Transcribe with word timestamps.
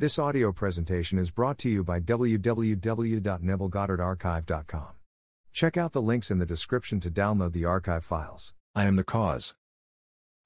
This 0.00 0.16
audio 0.16 0.52
presentation 0.52 1.18
is 1.18 1.32
brought 1.32 1.58
to 1.58 1.68
you 1.68 1.82
by 1.82 1.98
www.nevillegoddardarchive.com. 1.98 4.88
Check 5.52 5.76
out 5.76 5.90
the 5.90 6.00
links 6.00 6.30
in 6.30 6.38
the 6.38 6.46
description 6.46 7.00
to 7.00 7.10
download 7.10 7.52
the 7.52 7.64
archive 7.64 8.04
files. 8.04 8.54
I 8.76 8.84
am 8.84 8.94
the 8.94 9.02
cause. 9.02 9.56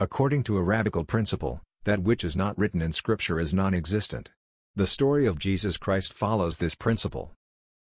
According 0.00 0.44
to 0.44 0.56
a 0.56 0.62
rabbinical 0.62 1.04
principle, 1.04 1.60
that 1.84 2.02
which 2.02 2.24
is 2.24 2.34
not 2.34 2.56
written 2.56 2.80
in 2.80 2.94
Scripture 2.94 3.38
is 3.38 3.52
non 3.52 3.74
existent. 3.74 4.32
The 4.74 4.86
story 4.86 5.26
of 5.26 5.38
Jesus 5.38 5.76
Christ 5.76 6.14
follows 6.14 6.56
this 6.56 6.74
principle. 6.74 7.32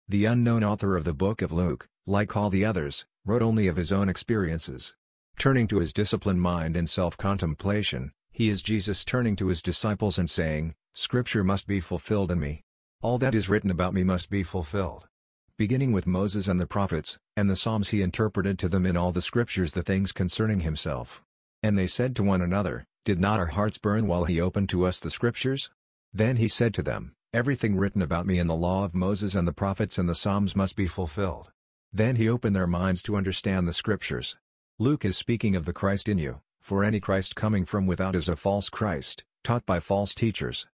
The 0.07 0.23
unknown 0.23 0.63
author 0.63 0.95
of 0.95 1.03
the 1.03 1.11
book 1.11 1.41
of 1.41 1.51
Luke, 1.51 1.89
like 2.05 2.37
all 2.37 2.49
the 2.49 2.63
others, 2.63 3.05
wrote 3.25 3.41
only 3.41 3.67
of 3.67 3.75
his 3.75 3.91
own 3.91 4.07
experiences. 4.07 4.95
Turning 5.37 5.67
to 5.67 5.81
his 5.81 5.91
disciplined 5.91 6.41
mind 6.41 6.77
and 6.77 6.89
self 6.89 7.17
contemplation, 7.17 8.13
he 8.31 8.49
is 8.49 8.61
Jesus 8.61 9.03
turning 9.03 9.35
to 9.35 9.47
his 9.47 9.61
disciples 9.61 10.17
and 10.17 10.29
saying, 10.29 10.73
Scripture 10.99 11.43
must 11.43 11.67
be 11.67 11.79
fulfilled 11.79 12.31
in 12.31 12.39
me. 12.39 12.63
All 13.03 13.19
that 13.19 13.35
is 13.35 13.47
written 13.47 13.69
about 13.69 13.93
me 13.93 14.03
must 14.03 14.31
be 14.31 14.41
fulfilled. 14.41 15.07
Beginning 15.55 15.91
with 15.91 16.07
Moses 16.07 16.47
and 16.47 16.59
the 16.59 16.65
prophets, 16.65 17.19
and 17.35 17.47
the 17.47 17.55
Psalms 17.55 17.89
he 17.89 18.01
interpreted 18.01 18.57
to 18.57 18.67
them 18.67 18.83
in 18.83 18.97
all 18.97 19.11
the 19.11 19.21
Scriptures 19.21 19.73
the 19.73 19.83
things 19.83 20.11
concerning 20.11 20.61
himself. 20.61 21.21
And 21.61 21.77
they 21.77 21.85
said 21.85 22.15
to 22.15 22.23
one 22.23 22.41
another, 22.41 22.83
Did 23.05 23.19
not 23.19 23.39
our 23.39 23.45
hearts 23.45 23.77
burn 23.77 24.07
while 24.07 24.25
he 24.25 24.41
opened 24.41 24.69
to 24.69 24.87
us 24.87 24.99
the 24.99 25.11
Scriptures? 25.11 25.69
Then 26.13 26.37
he 26.37 26.47
said 26.47 26.73
to 26.73 26.81
them, 26.81 27.13
Everything 27.31 27.77
written 27.77 28.01
about 28.01 28.25
me 28.25 28.39
in 28.39 28.47
the 28.47 28.55
law 28.55 28.83
of 28.83 28.95
Moses 28.95 29.35
and 29.35 29.47
the 29.47 29.53
prophets 29.53 29.99
and 29.99 30.09
the 30.09 30.15
Psalms 30.15 30.55
must 30.55 30.75
be 30.75 30.87
fulfilled. 30.87 31.51
Then 31.93 32.15
he 32.15 32.27
opened 32.27 32.55
their 32.55 32.65
minds 32.65 33.03
to 33.03 33.17
understand 33.17 33.67
the 33.67 33.71
Scriptures. 33.71 34.35
Luke 34.79 35.05
is 35.05 35.15
speaking 35.15 35.55
of 35.55 35.65
the 35.65 35.73
Christ 35.73 36.09
in 36.09 36.17
you, 36.17 36.41
for 36.59 36.83
any 36.83 36.99
Christ 36.99 37.35
coming 37.35 37.65
from 37.65 37.85
without 37.85 38.15
is 38.15 38.27
a 38.27 38.35
false 38.35 38.67
Christ, 38.67 39.23
taught 39.43 39.63
by 39.63 39.79
false 39.79 40.15
teachers. 40.15 40.65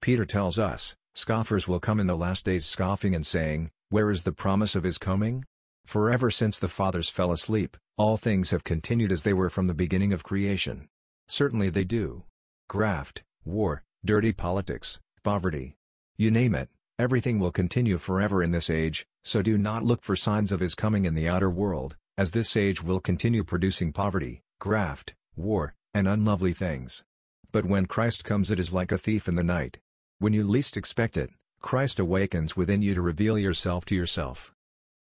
Peter 0.00 0.24
tells 0.24 0.58
us, 0.58 0.94
Scoffers 1.14 1.66
will 1.66 1.80
come 1.80 1.98
in 1.98 2.06
the 2.06 2.16
last 2.16 2.44
days 2.44 2.66
scoffing 2.66 3.14
and 3.14 3.26
saying, 3.26 3.70
Where 3.88 4.10
is 4.10 4.24
the 4.24 4.32
promise 4.32 4.74
of 4.74 4.84
his 4.84 4.98
coming? 4.98 5.44
Forever 5.86 6.30
since 6.30 6.58
the 6.58 6.68
fathers 6.68 7.08
fell 7.08 7.32
asleep, 7.32 7.76
all 7.96 8.16
things 8.16 8.50
have 8.50 8.64
continued 8.64 9.10
as 9.10 9.22
they 9.22 9.32
were 9.32 9.48
from 9.48 9.66
the 9.66 9.74
beginning 9.74 10.12
of 10.12 10.22
creation. 10.22 10.88
Certainly 11.28 11.70
they 11.70 11.84
do. 11.84 12.24
Graft, 12.68 13.22
war, 13.44 13.82
dirty 14.04 14.32
politics, 14.32 15.00
poverty. 15.22 15.76
You 16.18 16.30
name 16.30 16.54
it, 16.54 16.68
everything 16.98 17.38
will 17.38 17.50
continue 17.50 17.98
forever 17.98 18.42
in 18.42 18.50
this 18.50 18.68
age, 18.68 19.06
so 19.24 19.42
do 19.42 19.56
not 19.56 19.82
look 19.82 20.02
for 20.02 20.16
signs 20.16 20.52
of 20.52 20.60
his 20.60 20.74
coming 20.74 21.04
in 21.04 21.14
the 21.14 21.28
outer 21.28 21.50
world, 21.50 21.96
as 22.18 22.32
this 22.32 22.56
age 22.56 22.82
will 22.82 23.00
continue 23.00 23.42
producing 23.42 23.92
poverty, 23.92 24.42
graft, 24.60 25.14
war, 25.34 25.74
and 25.94 26.06
unlovely 26.06 26.52
things. 26.52 27.04
But 27.52 27.64
when 27.64 27.86
Christ 27.86 28.24
comes 28.24 28.50
it 28.50 28.58
is 28.58 28.74
like 28.74 28.92
a 28.92 28.98
thief 28.98 29.28
in 29.28 29.34
the 29.34 29.42
night. 29.42 29.78
When 30.18 30.32
you 30.32 30.44
least 30.44 30.78
expect 30.78 31.18
it, 31.18 31.28
Christ 31.60 31.98
awakens 31.98 32.56
within 32.56 32.80
you 32.80 32.94
to 32.94 33.02
reveal 33.02 33.38
yourself 33.38 33.84
to 33.84 33.94
yourself. 33.94 34.54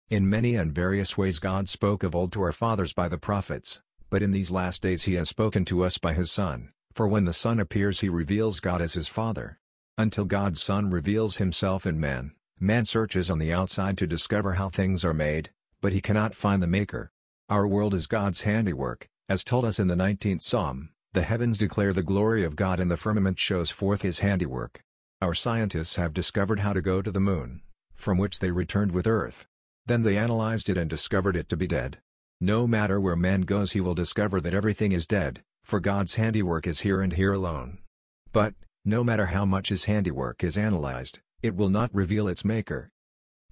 In 0.08 0.30
many 0.30 0.54
and 0.54 0.74
various 0.74 1.18
ways 1.18 1.38
God 1.38 1.68
spoke 1.68 2.02
of 2.02 2.14
old 2.14 2.32
to 2.32 2.40
our 2.40 2.52
fathers 2.52 2.94
by 2.94 3.08
the 3.08 3.18
prophets, 3.18 3.82
but 4.08 4.22
in 4.22 4.30
these 4.30 4.50
last 4.50 4.80
days 4.80 5.02
he 5.02 5.12
has 5.14 5.28
spoken 5.28 5.66
to 5.66 5.84
us 5.84 5.98
by 5.98 6.14
his 6.14 6.32
Son, 6.32 6.72
for 6.94 7.06
when 7.06 7.26
the 7.26 7.34
Son 7.34 7.60
appears 7.60 8.00
he 8.00 8.08
reveals 8.08 8.60
God 8.60 8.80
as 8.80 8.94
his 8.94 9.08
Father. 9.08 9.58
Until 9.98 10.24
God's 10.24 10.62
Son 10.62 10.88
reveals 10.88 11.36
himself 11.36 11.84
in 11.84 12.00
man, 12.00 12.32
man 12.58 12.86
searches 12.86 13.30
on 13.30 13.38
the 13.38 13.52
outside 13.52 13.98
to 13.98 14.06
discover 14.06 14.54
how 14.54 14.70
things 14.70 15.04
are 15.04 15.12
made, 15.12 15.50
but 15.82 15.92
he 15.92 16.00
cannot 16.00 16.34
find 16.34 16.62
the 16.62 16.66
Maker. 16.66 17.10
Our 17.50 17.68
world 17.68 17.92
is 17.92 18.06
God's 18.06 18.42
handiwork, 18.42 19.10
as 19.28 19.44
told 19.44 19.66
us 19.66 19.78
in 19.78 19.88
the 19.88 19.94
19th 19.94 20.40
Psalm, 20.40 20.88
the 21.12 21.20
heavens 21.20 21.58
declare 21.58 21.92
the 21.92 22.02
glory 22.02 22.44
of 22.44 22.56
God 22.56 22.80
and 22.80 22.90
the 22.90 22.96
firmament 22.96 23.38
shows 23.38 23.70
forth 23.70 24.00
his 24.00 24.20
handiwork. 24.20 24.82
Our 25.22 25.34
scientists 25.34 25.94
have 25.94 26.12
discovered 26.12 26.58
how 26.58 26.72
to 26.72 26.82
go 26.82 27.00
to 27.00 27.12
the 27.12 27.20
moon, 27.20 27.62
from 27.94 28.18
which 28.18 28.40
they 28.40 28.50
returned 28.50 28.90
with 28.90 29.06
Earth. 29.06 29.46
Then 29.86 30.02
they 30.02 30.16
analyzed 30.16 30.68
it 30.68 30.76
and 30.76 30.90
discovered 30.90 31.36
it 31.36 31.48
to 31.50 31.56
be 31.56 31.68
dead. 31.68 32.00
No 32.40 32.66
matter 32.66 33.00
where 33.00 33.14
man 33.14 33.42
goes 33.42 33.70
he 33.70 33.80
will 33.80 33.94
discover 33.94 34.40
that 34.40 34.52
everything 34.52 34.90
is 34.90 35.06
dead, 35.06 35.44
for 35.62 35.78
God's 35.78 36.16
handiwork 36.16 36.66
is 36.66 36.80
here 36.80 37.00
and 37.00 37.12
here 37.12 37.32
alone. 37.32 37.78
But, 38.32 38.54
no 38.84 39.04
matter 39.04 39.26
how 39.26 39.44
much 39.44 39.68
his 39.68 39.84
handiwork 39.84 40.42
is 40.42 40.58
analyzed, 40.58 41.20
it 41.40 41.54
will 41.54 41.70
not 41.70 41.94
reveal 41.94 42.26
its 42.26 42.44
maker. 42.44 42.90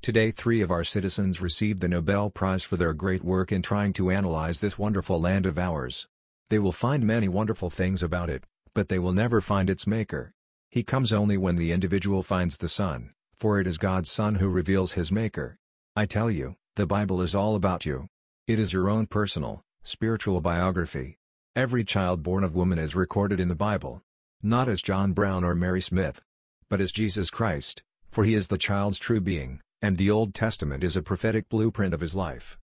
Today 0.02 0.32
three 0.32 0.62
of 0.62 0.72
our 0.72 0.82
citizens 0.82 1.40
received 1.40 1.80
the 1.80 1.88
Nobel 1.88 2.30
Prize 2.30 2.64
for 2.64 2.78
their 2.78 2.94
great 2.94 3.22
work 3.22 3.52
in 3.52 3.62
trying 3.62 3.92
to 3.92 4.10
analyze 4.10 4.58
this 4.58 4.76
wonderful 4.76 5.20
land 5.20 5.46
of 5.46 5.56
ours. 5.56 6.08
They 6.48 6.58
will 6.58 6.72
find 6.72 7.06
many 7.06 7.28
wonderful 7.28 7.70
things 7.70 8.02
about 8.02 8.28
it, 8.28 8.42
but 8.74 8.88
they 8.88 8.98
will 8.98 9.12
never 9.12 9.40
find 9.40 9.70
its 9.70 9.86
maker. 9.86 10.32
He 10.70 10.84
comes 10.84 11.12
only 11.12 11.36
when 11.36 11.56
the 11.56 11.72
individual 11.72 12.22
finds 12.22 12.56
the 12.56 12.68
Son, 12.68 13.12
for 13.36 13.58
it 13.58 13.66
is 13.66 13.76
God's 13.76 14.08
Son 14.08 14.36
who 14.36 14.48
reveals 14.48 14.92
his 14.92 15.10
Maker. 15.10 15.58
I 15.96 16.06
tell 16.06 16.30
you, 16.30 16.54
the 16.76 16.86
Bible 16.86 17.20
is 17.20 17.34
all 17.34 17.56
about 17.56 17.84
you. 17.84 18.06
It 18.46 18.60
is 18.60 18.72
your 18.72 18.88
own 18.88 19.06
personal, 19.06 19.62
spiritual 19.82 20.40
biography. 20.40 21.18
Every 21.56 21.82
child 21.82 22.22
born 22.22 22.44
of 22.44 22.54
woman 22.54 22.78
is 22.78 22.94
recorded 22.94 23.40
in 23.40 23.48
the 23.48 23.56
Bible. 23.56 24.02
Not 24.44 24.68
as 24.68 24.80
John 24.80 25.12
Brown 25.12 25.42
or 25.42 25.56
Mary 25.56 25.82
Smith. 25.82 26.22
But 26.68 26.80
as 26.80 26.92
Jesus 26.92 27.30
Christ, 27.30 27.82
for 28.08 28.24
he 28.24 28.36
is 28.36 28.46
the 28.46 28.56
child's 28.56 29.00
true 29.00 29.20
being, 29.20 29.60
and 29.82 29.98
the 29.98 30.10
Old 30.10 30.34
Testament 30.34 30.84
is 30.84 30.96
a 30.96 31.02
prophetic 31.02 31.48
blueprint 31.48 31.92
of 31.92 32.00
his 32.00 32.14
life. 32.14 32.56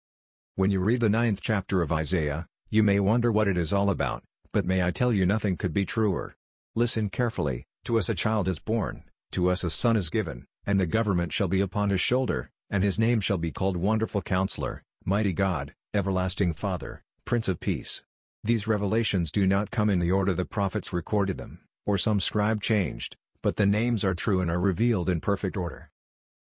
When 0.55 0.71
you 0.71 0.79
read 0.79 1.01
the 1.01 1.09
ninth 1.09 1.41
chapter 1.43 1.83
of 1.83 1.91
Isaiah, 1.91 2.47
you 2.71 2.85
may 2.85 3.01
wonder 3.01 3.33
what 3.33 3.49
it 3.49 3.59
is 3.59 3.73
all 3.73 3.91
about, 3.91 4.23
but 4.53 4.65
may 4.65 4.81
I 4.81 4.93
tell 4.93 5.13
you 5.13 5.27
nothing 5.27 5.57
could 5.57 5.73
be 5.73 5.85
truer. 5.85 6.37
Listen 6.77 7.11
carefully, 7.11 7.67
to 7.87 7.99
us 7.99 8.09
a 8.09 8.15
child 8.17 8.49
is 8.49 8.59
born, 8.59 9.05
to 9.31 9.49
us 9.49 9.63
a 9.63 9.71
son 9.71 9.97
is 9.97 10.11
given, 10.11 10.45
and 10.67 10.81
the 10.81 10.87
government 10.87 11.33
shall 11.33 11.47
be 11.47 11.61
upon 11.61 11.91
his 11.91 12.01
shoulder, 12.01 12.51
and 12.69 12.83
his 12.83 12.99
name 12.99 13.21
shall 13.21 13.39
be 13.39 13.53
called 13.53 13.77
Wonderful 13.77 14.23
Counselor, 14.23 14.83
Mighty 15.05 15.33
God, 15.33 15.73
Everlasting 15.95 16.53
Father, 16.53 17.05
Prince 17.25 17.47
of 17.47 17.61
Peace. 17.61 18.03
These 18.43 18.67
revelations 18.67 19.31
do 19.31 19.47
not 19.47 19.71
come 19.71 19.89
in 19.89 20.01
the 20.01 20.11
order 20.11 20.35
the 20.35 20.45
prophets 20.45 20.93
recorded 20.93 21.39
them, 21.39 21.61
or 21.87 21.97
some 21.97 22.19
scribe 22.19 22.61
changed, 22.61 23.17
but 23.41 23.55
the 23.55 23.67
names 23.67 24.03
are 24.03 24.17
true 24.17 24.41
and 24.41 24.51
are 24.51 24.59
revealed 24.59 25.09
in 25.09 25.21
perfect 25.21 25.57
order. 25.57 25.93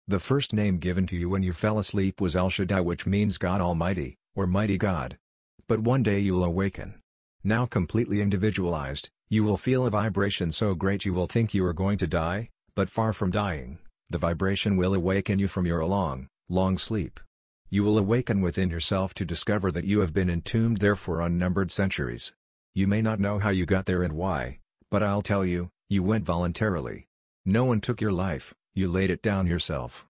The 0.07 0.19
first 0.19 0.51
name 0.51 0.79
given 0.79 1.05
to 1.07 1.15
you 1.15 1.29
when 1.29 1.43
you 1.43 1.53
fell 1.53 1.77
asleep 1.77 2.19
was 2.19 2.35
El 2.35 2.49
Shaddai 2.49 2.81
which 2.81 3.05
means 3.05 3.37
God 3.37 3.61
Almighty, 3.61 4.17
or 4.35 4.47
Mighty 4.47 4.79
God. 4.79 5.19
But 5.67 5.81
one 5.81 6.01
day 6.01 6.17
you 6.17 6.33
will 6.33 6.43
awaken. 6.43 7.03
Now 7.43 7.67
completely 7.67 8.19
individualized, 8.19 9.11
you 9.27 9.43
will 9.43 9.57
feel 9.57 9.85
a 9.85 9.89
vibration 9.89 10.51
so 10.51 10.75
great 10.75 11.03
you 11.03 11.13
will 11.13 11.25
think 11.25 11.53
you 11.53 11.65
are 11.65 11.73
going 11.73 11.97
to 11.97 12.05
die, 12.05 12.49
but 12.75 12.89
far 12.89 13.11
from 13.11 13.31
dying, 13.31 13.79
the 14.09 14.19
vibration 14.19 14.77
will 14.77 14.93
awaken 14.93 15.39
you 15.39 15.47
from 15.47 15.65
your 15.65 15.83
long, 15.83 16.27
long 16.47 16.77
sleep. 16.77 17.19
You 17.69 17.83
will 17.83 17.97
awaken 17.97 18.41
within 18.41 18.69
yourself 18.69 19.15
to 19.15 19.25
discover 19.25 19.71
that 19.71 19.85
you 19.85 20.01
have 20.01 20.13
been 20.13 20.29
entombed 20.29 20.77
there 20.77 20.95
for 20.95 21.21
unnumbered 21.21 21.71
centuries. 21.71 22.33
You 22.75 22.85
may 22.85 23.01
not 23.01 23.19
know 23.19 23.39
how 23.39 23.49
you 23.49 23.65
got 23.65 23.87
there 23.87 24.03
and 24.03 24.13
why, 24.13 24.59
but 24.91 25.01
I'll 25.01 25.23
tell 25.23 25.43
you, 25.43 25.71
you 25.89 26.03
went 26.03 26.23
voluntarily. 26.23 27.07
No 27.45 27.65
one 27.65 27.81
took 27.81 28.01
your 28.01 28.11
life, 28.11 28.53
you 28.75 28.87
laid 28.87 29.09
it 29.09 29.23
down 29.23 29.47
yourself. 29.47 30.05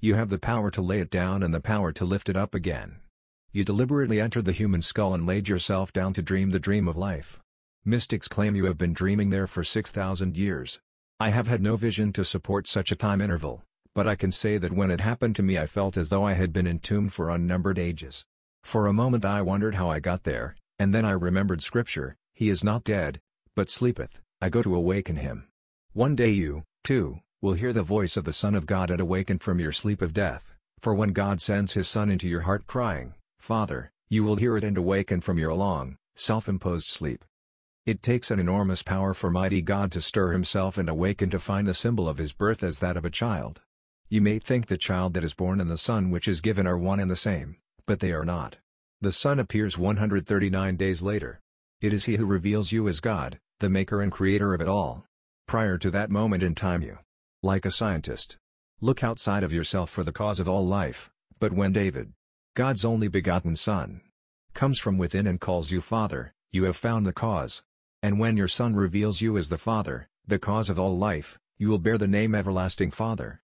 You 0.00 0.16
have 0.16 0.30
the 0.30 0.38
power 0.38 0.70
to 0.72 0.82
lay 0.82 0.98
it 0.98 1.10
down 1.10 1.44
and 1.44 1.54
the 1.54 1.60
power 1.60 1.92
to 1.92 2.04
lift 2.04 2.28
it 2.28 2.36
up 2.36 2.54
again. 2.54 2.96
You 3.52 3.64
deliberately 3.64 4.20
entered 4.20 4.46
the 4.46 4.52
human 4.52 4.82
skull 4.82 5.14
and 5.14 5.26
laid 5.26 5.48
yourself 5.48 5.92
down 5.92 6.12
to 6.14 6.22
dream 6.22 6.50
the 6.50 6.60
dream 6.60 6.88
of 6.88 6.96
life. 6.96 7.40
Mystics 7.84 8.28
claim 8.28 8.54
you 8.54 8.66
have 8.66 8.76
been 8.76 8.92
dreaming 8.92 9.30
there 9.30 9.46
for 9.46 9.64
6,000 9.64 10.36
years. 10.36 10.80
I 11.20 11.30
have 11.30 11.48
had 11.48 11.62
no 11.62 11.76
vision 11.76 12.12
to 12.12 12.24
support 12.24 12.66
such 12.66 12.92
a 12.92 12.96
time 12.96 13.20
interval, 13.20 13.62
but 13.94 14.06
I 14.06 14.14
can 14.14 14.30
say 14.30 14.58
that 14.58 14.72
when 14.72 14.90
it 14.90 15.00
happened 15.00 15.36
to 15.36 15.42
me 15.42 15.58
I 15.58 15.66
felt 15.66 15.96
as 15.96 16.08
though 16.08 16.24
I 16.24 16.34
had 16.34 16.52
been 16.52 16.66
entombed 16.66 17.12
for 17.12 17.30
unnumbered 17.30 17.78
ages. 17.78 18.26
For 18.62 18.86
a 18.86 18.92
moment 18.92 19.24
I 19.24 19.42
wondered 19.42 19.76
how 19.76 19.88
I 19.88 20.00
got 20.00 20.24
there, 20.24 20.54
and 20.78 20.94
then 20.94 21.04
I 21.04 21.12
remembered 21.12 21.62
scripture, 21.62 22.16
He 22.34 22.50
is 22.50 22.62
not 22.62 22.84
dead, 22.84 23.20
but 23.54 23.70
sleepeth, 23.70 24.20
I 24.40 24.50
go 24.50 24.62
to 24.62 24.76
awaken 24.76 25.16
him. 25.16 25.48
One 25.92 26.14
day 26.14 26.30
you, 26.30 26.64
too, 26.84 27.20
will 27.40 27.54
hear 27.54 27.72
the 27.72 27.82
voice 27.82 28.16
of 28.16 28.24
the 28.24 28.32
Son 28.32 28.54
of 28.54 28.66
God 28.66 28.90
and 28.90 29.00
awaken 29.00 29.38
from 29.38 29.58
your 29.58 29.72
sleep 29.72 30.02
of 30.02 30.12
death, 30.12 30.52
for 30.80 30.94
when 30.94 31.12
God 31.12 31.40
sends 31.40 31.72
his 31.72 31.88
Son 31.88 32.10
into 32.10 32.28
your 32.28 32.42
heart 32.42 32.66
crying, 32.66 33.14
Father, 33.38 33.90
you 34.08 34.24
will 34.24 34.36
hear 34.36 34.56
it 34.56 34.64
and 34.64 34.76
awaken 34.76 35.20
from 35.20 35.38
your 35.38 35.54
long, 35.54 35.96
self-imposed 36.14 36.86
sleep. 36.86 37.24
It 37.88 38.02
takes 38.02 38.30
an 38.30 38.38
enormous 38.38 38.82
power 38.82 39.14
for 39.14 39.30
mighty 39.30 39.62
God 39.62 39.90
to 39.92 40.02
stir 40.02 40.32
himself 40.32 40.76
and 40.76 40.90
awaken 40.90 41.30
to 41.30 41.38
find 41.38 41.66
the 41.66 41.72
symbol 41.72 42.06
of 42.06 42.18
his 42.18 42.34
birth 42.34 42.62
as 42.62 42.80
that 42.80 42.98
of 42.98 43.04
a 43.06 43.10
child. 43.10 43.62
You 44.10 44.20
may 44.20 44.38
think 44.38 44.66
the 44.66 44.76
child 44.76 45.14
that 45.14 45.24
is 45.24 45.32
born 45.32 45.58
and 45.58 45.70
the 45.70 45.78
son 45.78 46.10
which 46.10 46.28
is 46.28 46.42
given 46.42 46.66
are 46.66 46.76
one 46.76 47.00
and 47.00 47.10
the 47.10 47.16
same, 47.16 47.56
but 47.86 48.00
they 48.00 48.12
are 48.12 48.26
not. 48.26 48.58
The 49.00 49.10
son 49.10 49.38
appears 49.38 49.78
139 49.78 50.76
days 50.76 51.00
later. 51.00 51.40
It 51.80 51.94
is 51.94 52.04
he 52.04 52.16
who 52.16 52.26
reveals 52.26 52.72
you 52.72 52.86
as 52.88 53.00
God, 53.00 53.38
the 53.58 53.70
maker 53.70 54.02
and 54.02 54.12
creator 54.12 54.52
of 54.52 54.60
it 54.60 54.68
all. 54.68 55.06
Prior 55.46 55.78
to 55.78 55.90
that 55.90 56.10
moment 56.10 56.42
in 56.42 56.54
time 56.54 56.82
you, 56.82 56.98
like 57.42 57.64
a 57.64 57.70
scientist, 57.70 58.36
look 58.82 59.02
outside 59.02 59.42
of 59.42 59.54
yourself 59.54 59.88
for 59.88 60.04
the 60.04 60.12
cause 60.12 60.40
of 60.40 60.46
all 60.46 60.66
life, 60.66 61.10
but 61.40 61.54
when 61.54 61.72
David, 61.72 62.12
God's 62.54 62.84
only 62.84 63.08
begotten 63.08 63.56
son, 63.56 64.02
comes 64.52 64.78
from 64.78 64.98
within 64.98 65.26
and 65.26 65.40
calls 65.40 65.72
you 65.72 65.80
Father, 65.80 66.34
you 66.50 66.64
have 66.64 66.76
found 66.76 67.06
the 67.06 67.14
cause. 67.14 67.62
And 68.02 68.20
when 68.20 68.36
your 68.36 68.48
Son 68.48 68.76
reveals 68.76 69.20
you 69.20 69.36
as 69.36 69.48
the 69.48 69.58
Father, 69.58 70.08
the 70.24 70.38
cause 70.38 70.70
of 70.70 70.78
all 70.78 70.96
life, 70.96 71.38
You 71.58 71.68
will 71.68 71.78
bear 71.78 71.98
the 71.98 72.06
name 72.06 72.32
Everlasting 72.32 72.92
Father. 72.92 73.40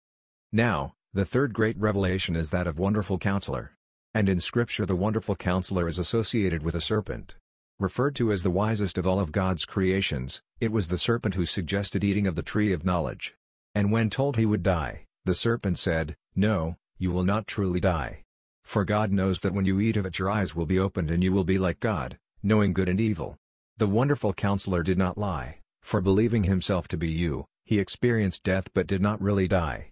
Now, 0.52 0.92
the 1.14 1.24
third 1.24 1.54
great 1.54 1.78
revelation 1.78 2.36
is 2.36 2.50
that 2.50 2.66
of 2.66 2.78
Wonderful 2.78 3.18
Counselor. 3.18 3.72
And 4.14 4.28
in 4.28 4.40
Scripture 4.40 4.84
the 4.84 4.94
Wonderful 4.94 5.36
Counselor 5.36 5.88
is 5.88 5.98
associated 5.98 6.62
with 6.62 6.74
a 6.74 6.82
serpent. 6.82 7.36
Referred 7.80 8.14
to 8.16 8.30
as 8.30 8.42
the 8.42 8.50
wisest 8.50 8.98
of 8.98 9.06
all 9.06 9.18
of 9.18 9.32
God's 9.32 9.64
creations, 9.64 10.42
it 10.60 10.70
was 10.70 10.88
the 10.88 10.98
serpent 10.98 11.34
who 11.34 11.46
suggested 11.46 12.04
eating 12.04 12.26
of 12.26 12.34
the 12.34 12.42
tree 12.42 12.74
of 12.74 12.84
knowledge. 12.84 13.34
And 13.74 13.90
when 13.90 14.10
told 14.10 14.36
he 14.36 14.44
would 14.44 14.62
die, 14.62 15.06
the 15.24 15.34
serpent 15.34 15.78
said, 15.78 16.14
No, 16.36 16.76
you 16.98 17.10
will 17.10 17.24
not 17.24 17.46
truly 17.46 17.80
die. 17.80 18.22
For 18.64 18.84
God 18.84 19.10
knows 19.10 19.40
that 19.40 19.54
when 19.54 19.64
you 19.64 19.80
eat 19.80 19.96
of 19.96 20.04
it 20.04 20.18
your 20.18 20.28
eyes 20.28 20.54
will 20.54 20.66
be 20.66 20.78
opened 20.78 21.10
and 21.10 21.24
you 21.24 21.32
will 21.32 21.44
be 21.44 21.58
like 21.58 21.80
God, 21.80 22.18
knowing 22.42 22.74
good 22.74 22.90
and 22.90 23.00
evil. 23.00 23.38
The 23.78 23.86
wonderful 23.86 24.32
counselor 24.34 24.82
did 24.82 24.98
not 24.98 25.16
lie, 25.16 25.60
for 25.82 26.00
believing 26.00 26.44
himself 26.44 26.86
to 26.88 26.96
be 26.96 27.10
you, 27.10 27.46
he 27.64 27.78
experienced 27.78 28.44
death 28.44 28.68
but 28.74 28.86
did 28.86 29.00
not 29.00 29.20
really 29.20 29.48
die. 29.48 29.90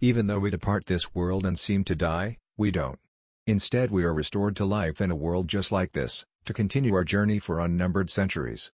Even 0.00 0.26
though 0.26 0.38
we 0.38 0.50
depart 0.50 0.86
this 0.86 1.14
world 1.14 1.44
and 1.44 1.58
seem 1.58 1.84
to 1.84 1.94
die, 1.94 2.38
we 2.56 2.70
don't. 2.70 2.98
Instead 3.46 3.90
we 3.90 4.04
are 4.04 4.14
restored 4.14 4.56
to 4.56 4.64
life 4.64 5.00
in 5.00 5.10
a 5.10 5.16
world 5.16 5.48
just 5.48 5.70
like 5.70 5.92
this, 5.92 6.24
to 6.44 6.54
continue 6.54 6.94
our 6.94 7.04
journey 7.04 7.38
for 7.38 7.60
unnumbered 7.60 8.08
centuries. 8.08 8.72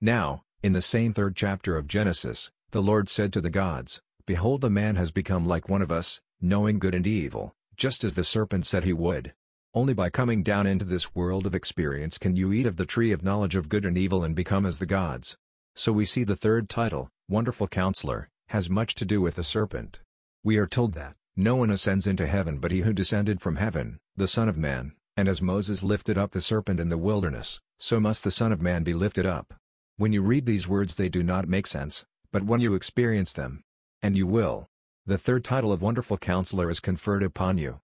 Now, 0.00 0.42
in 0.62 0.72
the 0.72 0.82
same 0.82 1.12
third 1.12 1.36
chapter 1.36 1.76
of 1.76 1.86
Genesis, 1.86 2.50
the 2.70 2.82
Lord 2.82 3.08
said 3.08 3.32
to 3.34 3.40
the 3.40 3.50
gods, 3.50 4.00
Behold 4.24 4.62
the 4.62 4.70
man 4.70 4.96
has 4.96 5.10
become 5.10 5.46
like 5.46 5.68
one 5.68 5.82
of 5.82 5.92
us, 5.92 6.20
knowing 6.40 6.78
good 6.78 6.94
and 6.94 7.06
evil, 7.06 7.52
just 7.76 8.04
as 8.04 8.14
the 8.14 8.24
serpent 8.24 8.64
said 8.66 8.84
he 8.84 8.92
would. 8.92 9.34
Only 9.74 9.94
by 9.94 10.10
coming 10.10 10.42
down 10.42 10.66
into 10.66 10.84
this 10.84 11.14
world 11.14 11.46
of 11.46 11.54
experience 11.54 12.18
can 12.18 12.36
you 12.36 12.52
eat 12.52 12.66
of 12.66 12.76
the 12.76 12.84
tree 12.84 13.10
of 13.10 13.24
knowledge 13.24 13.56
of 13.56 13.70
good 13.70 13.86
and 13.86 13.96
evil 13.96 14.22
and 14.22 14.34
become 14.34 14.66
as 14.66 14.78
the 14.78 14.84
gods. 14.84 15.38
So 15.74 15.92
we 15.92 16.04
see 16.04 16.24
the 16.24 16.36
third 16.36 16.68
title, 16.68 17.08
Wonderful 17.26 17.68
Counselor, 17.68 18.28
has 18.48 18.68
much 18.68 18.94
to 18.96 19.06
do 19.06 19.22
with 19.22 19.36
the 19.36 19.42
serpent. 19.44 20.00
We 20.44 20.58
are 20.58 20.66
told 20.66 20.92
that, 20.92 21.16
no 21.36 21.56
one 21.56 21.70
ascends 21.70 22.06
into 22.06 22.26
heaven 22.26 22.58
but 22.58 22.70
he 22.70 22.80
who 22.80 22.92
descended 22.92 23.40
from 23.40 23.56
heaven, 23.56 23.98
the 24.14 24.28
Son 24.28 24.46
of 24.46 24.58
Man, 24.58 24.92
and 25.16 25.26
as 25.26 25.40
Moses 25.40 25.82
lifted 25.82 26.18
up 26.18 26.32
the 26.32 26.42
serpent 26.42 26.78
in 26.78 26.90
the 26.90 26.98
wilderness, 26.98 27.62
so 27.78 27.98
must 27.98 28.24
the 28.24 28.30
Son 28.30 28.52
of 28.52 28.60
Man 28.60 28.82
be 28.82 28.92
lifted 28.92 29.24
up. 29.24 29.54
When 29.96 30.12
you 30.12 30.20
read 30.20 30.44
these 30.44 30.68
words 30.68 30.96
they 30.96 31.08
do 31.08 31.22
not 31.22 31.48
make 31.48 31.66
sense, 31.66 32.04
but 32.30 32.42
when 32.42 32.60
you 32.60 32.74
experience 32.74 33.32
them, 33.32 33.62
and 34.02 34.18
you 34.18 34.26
will, 34.26 34.68
the 35.06 35.16
third 35.16 35.44
title 35.44 35.72
of 35.72 35.80
Wonderful 35.80 36.18
Counselor 36.18 36.70
is 36.70 36.78
conferred 36.78 37.22
upon 37.22 37.56
you. 37.56 37.80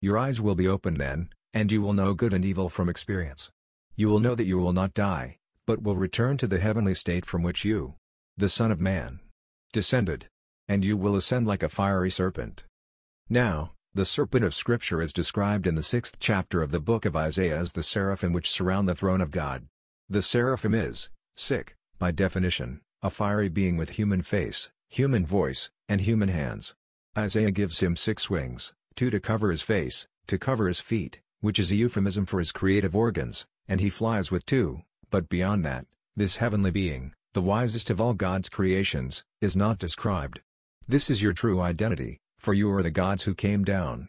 Your 0.00 0.18
eyes 0.18 0.40
will 0.40 0.54
be 0.54 0.68
opened 0.68 0.98
then, 0.98 1.30
and 1.54 1.72
you 1.72 1.80
will 1.80 1.92
know 1.92 2.14
good 2.14 2.32
and 2.32 2.44
evil 2.44 2.68
from 2.68 2.88
experience. 2.88 3.50
You 3.94 4.08
will 4.08 4.20
know 4.20 4.34
that 4.34 4.44
you 4.44 4.58
will 4.58 4.72
not 4.72 4.92
die, 4.92 5.38
but 5.66 5.82
will 5.82 5.96
return 5.96 6.36
to 6.38 6.46
the 6.46 6.60
heavenly 6.60 6.94
state 6.94 7.24
from 7.24 7.42
which 7.42 7.64
you, 7.64 7.94
the 8.36 8.48
Son 8.48 8.70
of 8.70 8.80
Man, 8.80 9.20
descended. 9.72 10.28
And 10.68 10.84
you 10.84 10.96
will 10.96 11.16
ascend 11.16 11.46
like 11.46 11.62
a 11.62 11.68
fiery 11.68 12.10
serpent. 12.10 12.64
Now, 13.28 13.72
the 13.94 14.04
serpent 14.04 14.44
of 14.44 14.54
Scripture 14.54 15.00
is 15.00 15.12
described 15.12 15.66
in 15.66 15.76
the 15.76 15.82
sixth 15.82 16.18
chapter 16.20 16.62
of 16.62 16.72
the 16.72 16.80
book 16.80 17.04
of 17.06 17.16
Isaiah 17.16 17.58
as 17.58 17.72
the 17.72 17.82
seraphim 17.82 18.32
which 18.32 18.50
surround 18.50 18.88
the 18.88 18.94
throne 18.94 19.20
of 19.20 19.30
God. 19.30 19.66
The 20.10 20.22
seraphim 20.22 20.74
is, 20.74 21.10
sick, 21.36 21.76
by 21.98 22.10
definition, 22.10 22.82
a 23.02 23.08
fiery 23.08 23.48
being 23.48 23.76
with 23.76 23.90
human 23.90 24.22
face, 24.22 24.70
human 24.88 25.24
voice, 25.24 25.70
and 25.88 26.02
human 26.02 26.28
hands. 26.28 26.74
Isaiah 27.16 27.50
gives 27.50 27.80
him 27.80 27.96
six 27.96 28.28
wings, 28.28 28.74
two 28.96 29.10
to 29.10 29.20
cover 29.20 29.50
his 29.50 29.60
face, 29.60 30.08
to 30.26 30.38
cover 30.38 30.68
his 30.68 30.80
feet, 30.80 31.20
which 31.40 31.58
is 31.58 31.70
a 31.70 31.76
euphemism 31.76 32.24
for 32.24 32.38
his 32.38 32.50
creative 32.50 32.96
organs, 32.96 33.46
and 33.68 33.80
he 33.80 33.90
flies 33.90 34.30
with 34.30 34.46
two, 34.46 34.82
but 35.10 35.28
beyond 35.28 35.64
that, 35.64 35.86
this 36.16 36.36
heavenly 36.36 36.70
being, 36.70 37.12
the 37.34 37.42
wisest 37.42 37.90
of 37.90 38.00
all 38.00 38.14
God's 38.14 38.48
creations, 38.48 39.22
is 39.42 39.54
not 39.54 39.78
described. 39.78 40.40
This 40.88 41.10
is 41.10 41.22
your 41.22 41.34
true 41.34 41.60
identity, 41.60 42.20
for 42.38 42.54
you 42.54 42.72
are 42.72 42.82
the 42.82 42.90
gods 42.90 43.24
who 43.24 43.34
came 43.34 43.64
down. 43.64 44.08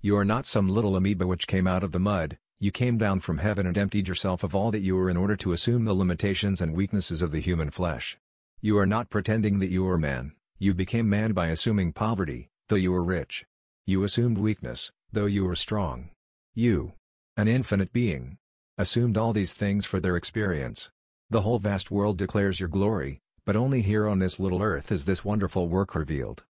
You 0.00 0.16
are 0.16 0.24
not 0.24 0.46
some 0.46 0.68
little 0.68 0.96
amoeba 0.96 1.26
which 1.26 1.46
came 1.46 1.66
out 1.66 1.84
of 1.84 1.92
the 1.92 1.98
mud, 1.98 2.38
you 2.58 2.70
came 2.70 2.96
down 2.96 3.20
from 3.20 3.38
heaven 3.38 3.66
and 3.66 3.76
emptied 3.76 4.08
yourself 4.08 4.42
of 4.42 4.54
all 4.54 4.70
that 4.70 4.80
you 4.80 4.96
were 4.96 5.10
in 5.10 5.18
order 5.18 5.36
to 5.36 5.52
assume 5.52 5.84
the 5.84 5.92
limitations 5.92 6.62
and 6.62 6.74
weaknesses 6.74 7.20
of 7.20 7.32
the 7.32 7.40
human 7.40 7.70
flesh. 7.70 8.16
You 8.62 8.78
are 8.78 8.86
not 8.86 9.10
pretending 9.10 9.58
that 9.58 9.68
you 9.68 9.86
are 9.86 9.98
man, 9.98 10.32
you 10.58 10.72
became 10.72 11.06
man 11.10 11.34
by 11.34 11.48
assuming 11.48 11.92
poverty, 11.92 12.48
though 12.68 12.76
you 12.76 12.92
were 12.92 13.04
rich. 13.04 13.44
You 13.88 14.02
assumed 14.02 14.38
weakness, 14.38 14.90
though 15.12 15.26
you 15.26 15.44
were 15.44 15.54
strong. 15.54 16.10
You, 16.56 16.94
an 17.36 17.46
infinite 17.46 17.92
being, 17.92 18.36
assumed 18.76 19.16
all 19.16 19.32
these 19.32 19.52
things 19.52 19.86
for 19.86 20.00
their 20.00 20.16
experience. 20.16 20.90
The 21.30 21.42
whole 21.42 21.60
vast 21.60 21.88
world 21.88 22.18
declares 22.18 22.58
your 22.58 22.68
glory, 22.68 23.20
but 23.44 23.54
only 23.54 23.82
here 23.82 24.08
on 24.08 24.18
this 24.18 24.40
little 24.40 24.60
earth 24.60 24.90
is 24.90 25.04
this 25.04 25.24
wonderful 25.24 25.68
work 25.68 25.94
revealed. 25.94 26.42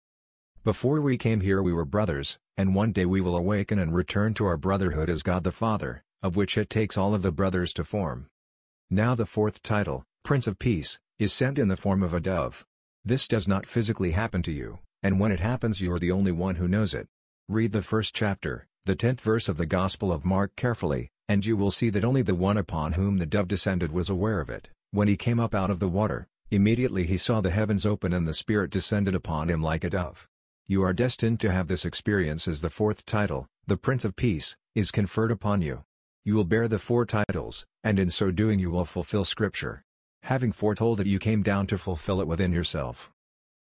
Before 0.65 0.99
we 1.03 1.19
came 1.19 1.43
here 1.43 1.63
we 1.63 1.75
were 1.75 1.85
brothers, 1.85 2.39
and 2.57 2.75
one 2.75 2.93
day 2.93 3.05
we 3.05 3.21
will 3.21 3.37
awaken 3.37 3.79
and 3.79 3.95
return 3.95 4.33
to 4.33 4.47
our 4.47 4.57
brotherhood 4.57 5.11
as 5.11 5.23
God 5.23 5.45
the 5.45 5.53
Father, 5.53 6.03
of 6.23 6.37
which 6.37 6.57
it 6.57 6.71
takes 6.71 6.97
all 6.97 7.15
of 7.15 7.21
the 7.21 7.33
brothers 7.33 7.75
to 7.75 7.85
form. 7.85 8.29
Now 8.91 9.15
the 9.15 9.27
fourth 9.27 9.63
title, 9.63 10.05
Prince 10.25 10.47
of 10.47 10.59
Peace, 10.59 10.99
is 11.19 11.35
sent 11.35 11.59
in 11.59 11.69
the 11.69 11.77
form 11.77 12.03
of 12.03 12.15
a 12.15 12.21
dove. 12.21 12.65
This 13.05 13.29
does 13.29 13.47
not 13.47 13.67
physically 13.67 14.13
happen 14.13 14.43
to 14.45 14.53
you, 14.53 14.79
and 15.03 15.21
when 15.21 15.33
it 15.33 15.41
happens 15.41 15.83
you 15.83 15.93
are 15.93 15.99
the 15.99 16.13
only 16.13 16.33
one 16.33 16.55
who 16.55 16.67
knows 16.67 16.95
it. 16.95 17.09
Read 17.49 17.71
the 17.71 17.81
first 17.81 18.13
chapter, 18.13 18.67
the 18.87 18.97
tenth 18.97 19.21
verse 19.21 19.49
of 19.49 19.57
the 19.57 19.67
Gospel 19.67 20.13
of 20.13 20.25
Mark 20.25 20.57
carefully, 20.57 21.11
and 21.29 21.47
you 21.47 21.57
will 21.57 21.71
see 21.71 21.91
that 21.91 22.05
only 22.05 22.23
the 22.23 22.35
one 22.35 22.57
upon 22.57 22.95
whom 22.95 23.19
the 23.19 23.27
dove 23.27 23.47
descended 23.47 23.93
was 23.93 24.11
aware 24.11 24.41
of 24.41 24.51
it. 24.51 24.71
When 24.91 25.07
he 25.07 25.17
came 25.17 25.39
up 25.39 25.55
out 25.55 25.71
of 25.71 25.79
the 25.79 25.87
water, 25.87 26.27
immediately 26.51 27.05
he 27.05 27.17
saw 27.17 27.41
the 27.41 27.51
heavens 27.51 27.87
open 27.87 28.13
and 28.13 28.27
the 28.27 28.35
Spirit 28.35 28.73
descended 28.73 29.15
upon 29.15 29.49
him 29.49 29.63
like 29.63 29.85
a 29.85 29.91
dove. 29.91 30.29
You 30.67 30.83
are 30.83 30.93
destined 30.93 31.39
to 31.41 31.53
have 31.53 31.69
this 31.69 31.85
experience 31.85 32.49
as 32.49 32.63
the 32.63 32.71
fourth 32.71 33.07
title, 33.07 33.47
the 33.67 33.77
Prince 33.77 34.05
of 34.05 34.17
Peace, 34.17 34.57
is 34.75 34.91
conferred 34.91 35.31
upon 35.31 35.63
you. 35.63 35.85
You 36.25 36.35
will 36.35 36.45
bear 36.45 36.67
the 36.67 36.81
four 36.81 37.07
titles, 37.07 37.65
and 37.85 38.01
in 38.01 38.11
so 38.11 38.33
doing 38.33 38.59
you 38.59 38.73
will 38.73 38.85
fulfill 38.85 39.25
Scripture 39.25 39.85
having 40.27 40.51
foretold 40.51 40.99
that 40.99 41.07
you 41.07 41.21
came 41.21 41.41
down 41.41 41.69
to 41.69 41.79
fulfill 41.79 42.21
it 42.21 42.27
within 42.27 42.53
yourself. 42.53 43.13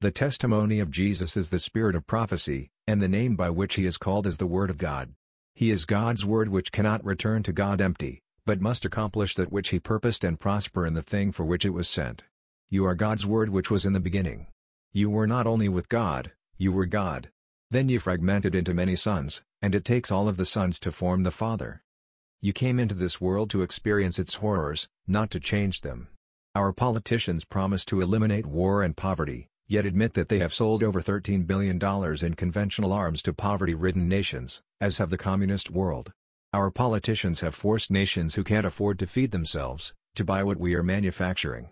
The 0.00 0.10
testimony 0.10 0.80
of 0.80 0.90
Jesus 0.90 1.36
is 1.36 1.50
the 1.50 1.58
spirit 1.58 1.94
of 1.94 2.06
prophecy, 2.06 2.70
and 2.86 3.02
the 3.02 3.08
name 3.08 3.34
by 3.34 3.50
which 3.50 3.74
he 3.74 3.86
is 3.86 3.98
called 3.98 4.26
is 4.26 4.38
the 4.38 4.46
Word 4.46 4.70
of 4.70 4.78
God. 4.78 5.14
He 5.54 5.70
is 5.70 5.84
God's 5.84 6.24
Word 6.24 6.48
which 6.48 6.70
cannot 6.70 7.04
return 7.04 7.42
to 7.44 7.52
God 7.52 7.80
empty, 7.80 8.20
but 8.44 8.60
must 8.60 8.84
accomplish 8.84 9.34
that 9.34 9.50
which 9.50 9.70
he 9.70 9.80
purposed 9.80 10.22
and 10.22 10.38
prosper 10.38 10.86
in 10.86 10.94
the 10.94 11.02
thing 11.02 11.32
for 11.32 11.44
which 11.44 11.64
it 11.64 11.70
was 11.70 11.88
sent. 11.88 12.24
You 12.70 12.84
are 12.84 12.94
God's 12.94 13.26
Word 13.26 13.48
which 13.48 13.70
was 13.70 13.84
in 13.84 13.92
the 13.92 14.00
beginning. 14.00 14.46
You 14.92 15.10
were 15.10 15.26
not 15.26 15.46
only 15.46 15.68
with 15.68 15.88
God, 15.88 16.32
you 16.56 16.72
were 16.72 16.86
God. 16.86 17.30
Then 17.70 17.88
you 17.88 17.98
fragmented 17.98 18.54
into 18.54 18.72
many 18.72 18.94
sons, 18.94 19.42
and 19.60 19.74
it 19.74 19.84
takes 19.84 20.12
all 20.12 20.28
of 20.28 20.36
the 20.36 20.46
sons 20.46 20.78
to 20.80 20.92
form 20.92 21.24
the 21.24 21.30
Father. 21.30 21.82
You 22.40 22.52
came 22.52 22.78
into 22.78 22.94
this 22.94 23.20
world 23.20 23.50
to 23.50 23.62
experience 23.62 24.18
its 24.18 24.34
horrors, 24.34 24.88
not 25.06 25.30
to 25.32 25.40
change 25.40 25.80
them. 25.80 26.08
Our 26.54 26.72
politicians 26.72 27.44
promise 27.44 27.84
to 27.86 28.00
eliminate 28.00 28.46
war 28.46 28.82
and 28.82 28.96
poverty, 28.96 29.48
yet 29.68 29.86
admit 29.86 30.14
that 30.14 30.28
they 30.28 30.38
have 30.38 30.52
sold 30.52 30.82
over 30.82 31.00
$13 31.00 31.46
billion 31.46 31.80
in 32.24 32.34
conventional 32.34 32.92
arms 32.92 33.22
to 33.22 33.32
poverty-ridden 33.32 34.08
nations, 34.08 34.62
as 34.80 34.98
have 34.98 35.10
the 35.10 35.18
communist 35.18 35.70
world. 35.70 36.12
Our 36.52 36.70
politicians 36.70 37.40
have 37.40 37.54
forced 37.54 37.90
nations 37.90 38.34
who 38.34 38.44
can't 38.44 38.66
afford 38.66 38.98
to 39.00 39.06
feed 39.06 39.30
themselves, 39.30 39.92
to 40.14 40.24
buy 40.24 40.42
what 40.42 40.58
we 40.58 40.74
are 40.74 40.82
manufacturing. 40.82 41.70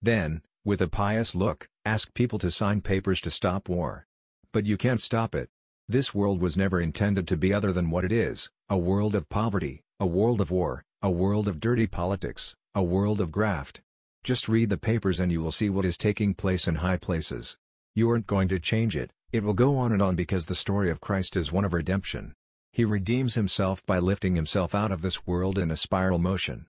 Then, 0.00 0.42
with 0.64 0.80
a 0.80 0.88
pious 0.88 1.34
look, 1.34 1.68
ask 1.84 2.14
people 2.14 2.38
to 2.38 2.50
sign 2.50 2.80
papers 2.80 3.20
to 3.22 3.30
stop 3.30 3.68
war. 3.68 4.06
But 4.52 4.66
you 4.66 4.76
can't 4.76 5.00
stop 5.00 5.34
it. 5.34 5.50
This 5.88 6.14
world 6.14 6.40
was 6.40 6.56
never 6.56 6.80
intended 6.80 7.28
to 7.28 7.36
be 7.36 7.52
other 7.52 7.72
than 7.72 7.90
what 7.90 8.04
it 8.04 8.12
is, 8.12 8.48
a 8.68 8.78
world 8.78 9.14
of 9.14 9.28
poverty, 9.28 9.82
a 10.00 10.06
world 10.06 10.40
of 10.40 10.50
war, 10.50 10.84
a 11.02 11.10
world 11.10 11.48
of 11.48 11.60
dirty 11.60 11.86
politics, 11.86 12.54
a 12.74 12.82
world 12.82 13.20
of 13.20 13.30
graft, 13.30 13.82
just 14.24 14.48
read 14.48 14.70
the 14.70 14.78
papers 14.78 15.20
and 15.20 15.30
you 15.30 15.42
will 15.42 15.52
see 15.52 15.68
what 15.68 15.84
is 15.84 15.98
taking 15.98 16.32
place 16.32 16.66
in 16.66 16.76
high 16.76 16.96
places. 16.96 17.58
You 17.94 18.08
aren't 18.08 18.26
going 18.26 18.48
to 18.48 18.58
change 18.58 18.96
it, 18.96 19.10
it 19.32 19.42
will 19.42 19.52
go 19.52 19.76
on 19.76 19.92
and 19.92 20.00
on 20.00 20.16
because 20.16 20.46
the 20.46 20.54
story 20.54 20.90
of 20.90 21.02
Christ 21.02 21.36
is 21.36 21.52
one 21.52 21.64
of 21.64 21.74
redemption. 21.74 22.32
He 22.72 22.86
redeems 22.86 23.34
himself 23.34 23.84
by 23.84 23.98
lifting 23.98 24.34
himself 24.34 24.74
out 24.74 24.90
of 24.90 25.02
this 25.02 25.26
world 25.26 25.58
in 25.58 25.70
a 25.70 25.76
spiral 25.76 26.18
motion. 26.18 26.66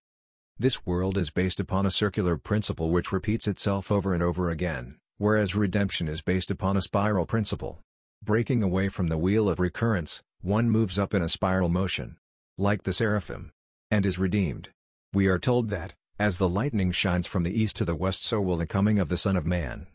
This 0.59 0.85
world 0.85 1.17
is 1.17 1.31
based 1.31 1.59
upon 1.62 1.85
a 1.85 1.91
circular 1.91 2.38
principle 2.38 2.89
which 2.89 3.13
repeats 3.13 3.47
itself 3.47 3.89
over 3.89 4.13
and 4.13 4.21
over 4.21 4.50
again, 4.50 4.97
whereas 5.17 5.55
redemption 5.55 6.09
is 6.09 6.21
based 6.21 6.51
upon 6.51 6.75
a 6.75 6.81
spiral 6.81 7.25
principle. 7.25 7.79
Breaking 8.21 8.63
away 8.63 8.89
from 8.89 9.07
the 9.07 9.17
wheel 9.17 9.47
of 9.47 9.59
recurrence, 9.59 10.21
one 10.41 10.69
moves 10.69 11.00
up 11.00 11.13
in 11.13 11.21
a 11.21 11.29
spiral 11.29 11.69
motion. 11.69 12.17
Like 12.57 12.83
the 12.83 12.93
seraphim. 12.93 13.51
And 13.89 14.05
is 14.05 14.19
redeemed. 14.19 14.69
We 15.13 15.27
are 15.27 15.39
told 15.39 15.69
that, 15.69 15.93
as 16.17 16.38
the 16.38 16.48
lightning 16.48 16.93
shines 16.93 17.27
from 17.27 17.43
the 17.43 17.62
east 17.62 17.75
to 17.75 17.84
the 17.84 17.95
west 17.95 18.24
so 18.24 18.39
will 18.39 18.55
the 18.55 18.65
coming 18.65 19.00
of 19.00 19.10
the 19.10 19.17
Son 19.17 19.36
of 19.36 19.45
Man. 19.45 19.88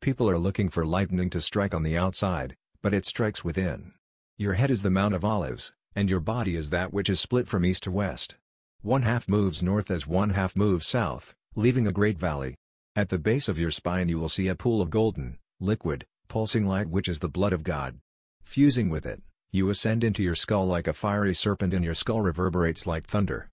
People 0.00 0.30
are 0.30 0.38
looking 0.38 0.68
for 0.68 0.86
lightning 0.86 1.28
to 1.30 1.40
strike 1.40 1.74
on 1.74 1.82
the 1.82 1.96
outside, 1.96 2.54
but 2.82 2.94
it 2.94 3.04
strikes 3.04 3.42
within. 3.42 3.92
Your 4.38 4.54
head 4.54 4.70
is 4.70 4.82
the 4.82 4.90
Mount 4.90 5.14
of 5.14 5.24
Olives, 5.24 5.72
and 5.96 6.08
your 6.08 6.20
body 6.20 6.54
is 6.54 6.70
that 6.70 6.92
which 6.92 7.10
is 7.10 7.18
split 7.18 7.48
from 7.48 7.64
east 7.64 7.82
to 7.84 7.90
west. 7.90 8.36
One 8.82 9.02
half 9.02 9.28
moves 9.28 9.60
north 9.60 9.90
as 9.90 10.06
one 10.06 10.30
half 10.30 10.54
moves 10.54 10.86
south, 10.86 11.34
leaving 11.56 11.88
a 11.88 11.92
great 11.92 12.18
valley. 12.18 12.54
At 12.94 13.08
the 13.08 13.18
base 13.18 13.48
of 13.48 13.58
your 13.58 13.72
spine 13.72 14.08
you 14.08 14.20
will 14.20 14.28
see 14.28 14.46
a 14.46 14.54
pool 14.54 14.80
of 14.80 14.90
golden, 14.90 15.38
liquid, 15.58 16.06
pulsing 16.28 16.64
light 16.64 16.88
which 16.88 17.08
is 17.08 17.18
the 17.18 17.28
blood 17.28 17.52
of 17.52 17.64
God. 17.64 17.98
Fusing 18.44 18.88
with 18.88 19.04
it, 19.04 19.20
you 19.50 19.68
ascend 19.68 20.04
into 20.04 20.22
your 20.22 20.36
skull 20.36 20.66
like 20.66 20.86
a 20.86 20.92
fiery 20.92 21.34
serpent 21.34 21.72
and 21.72 21.84
your 21.84 21.94
skull 21.94 22.20
reverberates 22.20 22.86
like 22.86 23.08
thunder. 23.08 23.50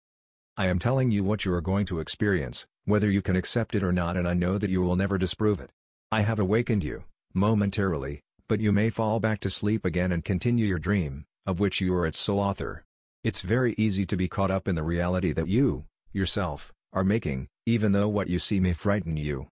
I 0.56 0.68
am 0.68 0.78
telling 0.78 1.10
you 1.10 1.24
what 1.24 1.46
you 1.46 1.54
are 1.56 1.62
going 1.62 1.88
to 1.88 2.00
experience, 2.00 2.68
whether 2.86 3.10
you 3.10 3.24
can 3.24 3.36
accept 3.36 3.74
it 3.74 3.82
or 3.82 3.92
not 3.92 4.16
and 4.16 4.28
I 4.28 4.36
know 4.36 4.60
that 4.60 4.70
you 4.70 4.84
will 4.84 4.96
never 4.96 5.18
disprove 5.18 5.60
it. 5.60 5.72
I 6.12 6.22
have 6.22 6.38
awakened 6.38 6.84
you, 6.84 7.06
momentarily, 7.34 8.22
but 8.48 8.60
you 8.60 8.72
may 8.72 8.92
fall 8.92 9.20
back 9.20 9.40
to 9.40 9.50
sleep 9.50 9.84
again 9.84 10.12
and 10.12 10.24
continue 10.24 10.68
your 10.68 10.78
dream, 10.78 11.26
of 11.48 11.60
which 11.60 11.82
you 11.82 11.96
are 11.96 12.06
its 12.06 12.20
sole 12.20 12.40
author. 12.40 12.84
It's 13.24 13.42
very 13.42 13.74
easy 13.80 14.06
to 14.06 14.16
be 14.16 14.28
caught 14.28 14.52
up 14.52 14.68
in 14.68 14.76
the 14.76 14.84
reality 14.84 15.34
that 15.34 15.48
you, 15.48 15.86
yourself, 16.12 16.72
are 16.92 17.04
making, 17.04 17.48
even 17.66 17.92
though 17.92 18.08
what 18.08 18.30
you 18.30 18.38
see 18.38 18.60
may 18.60 18.74
frighten 18.74 19.18
you. 19.18 19.48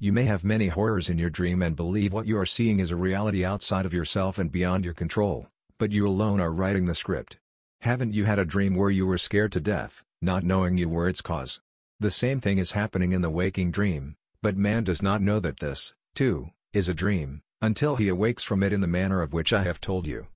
You 0.00 0.12
may 0.12 0.24
have 0.24 0.42
many 0.42 0.66
horrors 0.66 1.08
in 1.08 1.18
your 1.18 1.30
dream 1.30 1.62
and 1.62 1.76
believe 1.76 2.12
what 2.12 2.26
you 2.26 2.36
are 2.36 2.46
seeing 2.46 2.80
is 2.80 2.90
a 2.90 2.96
reality 2.96 3.44
outside 3.44 3.86
of 3.86 3.94
yourself 3.94 4.40
and 4.40 4.50
beyond 4.50 4.84
your 4.84 4.94
control, 4.94 5.46
but 5.78 5.92
you 5.92 6.04
alone 6.08 6.40
are 6.40 6.50
writing 6.50 6.86
the 6.86 6.96
script. 6.96 7.36
Haven't 7.82 8.12
you 8.12 8.24
had 8.24 8.40
a 8.40 8.44
dream 8.44 8.74
where 8.74 8.90
you 8.90 9.06
were 9.06 9.18
scared 9.18 9.52
to 9.52 9.60
death, 9.60 10.02
not 10.22 10.44
knowing 10.44 10.78
you 10.78 10.88
were 10.88 11.08
its 11.08 11.20
cause? 11.20 11.60
The 12.00 12.10
same 12.10 12.40
thing 12.40 12.58
is 12.58 12.72
happening 12.72 13.12
in 13.12 13.22
the 13.22 13.30
waking 13.30 13.70
dream, 13.70 14.16
but 14.42 14.56
man 14.56 14.84
does 14.84 15.02
not 15.02 15.22
know 15.22 15.40
that 15.40 15.60
this, 15.60 15.94
too, 16.14 16.50
is 16.72 16.88
a 16.88 16.94
dream, 16.94 17.42
until 17.60 17.96
he 17.96 18.08
awakes 18.08 18.42
from 18.42 18.62
it 18.62 18.72
in 18.72 18.80
the 18.80 18.86
manner 18.86 19.22
of 19.22 19.32
which 19.32 19.52
I 19.52 19.62
have 19.62 19.80
told 19.80 20.06
you. 20.06 20.26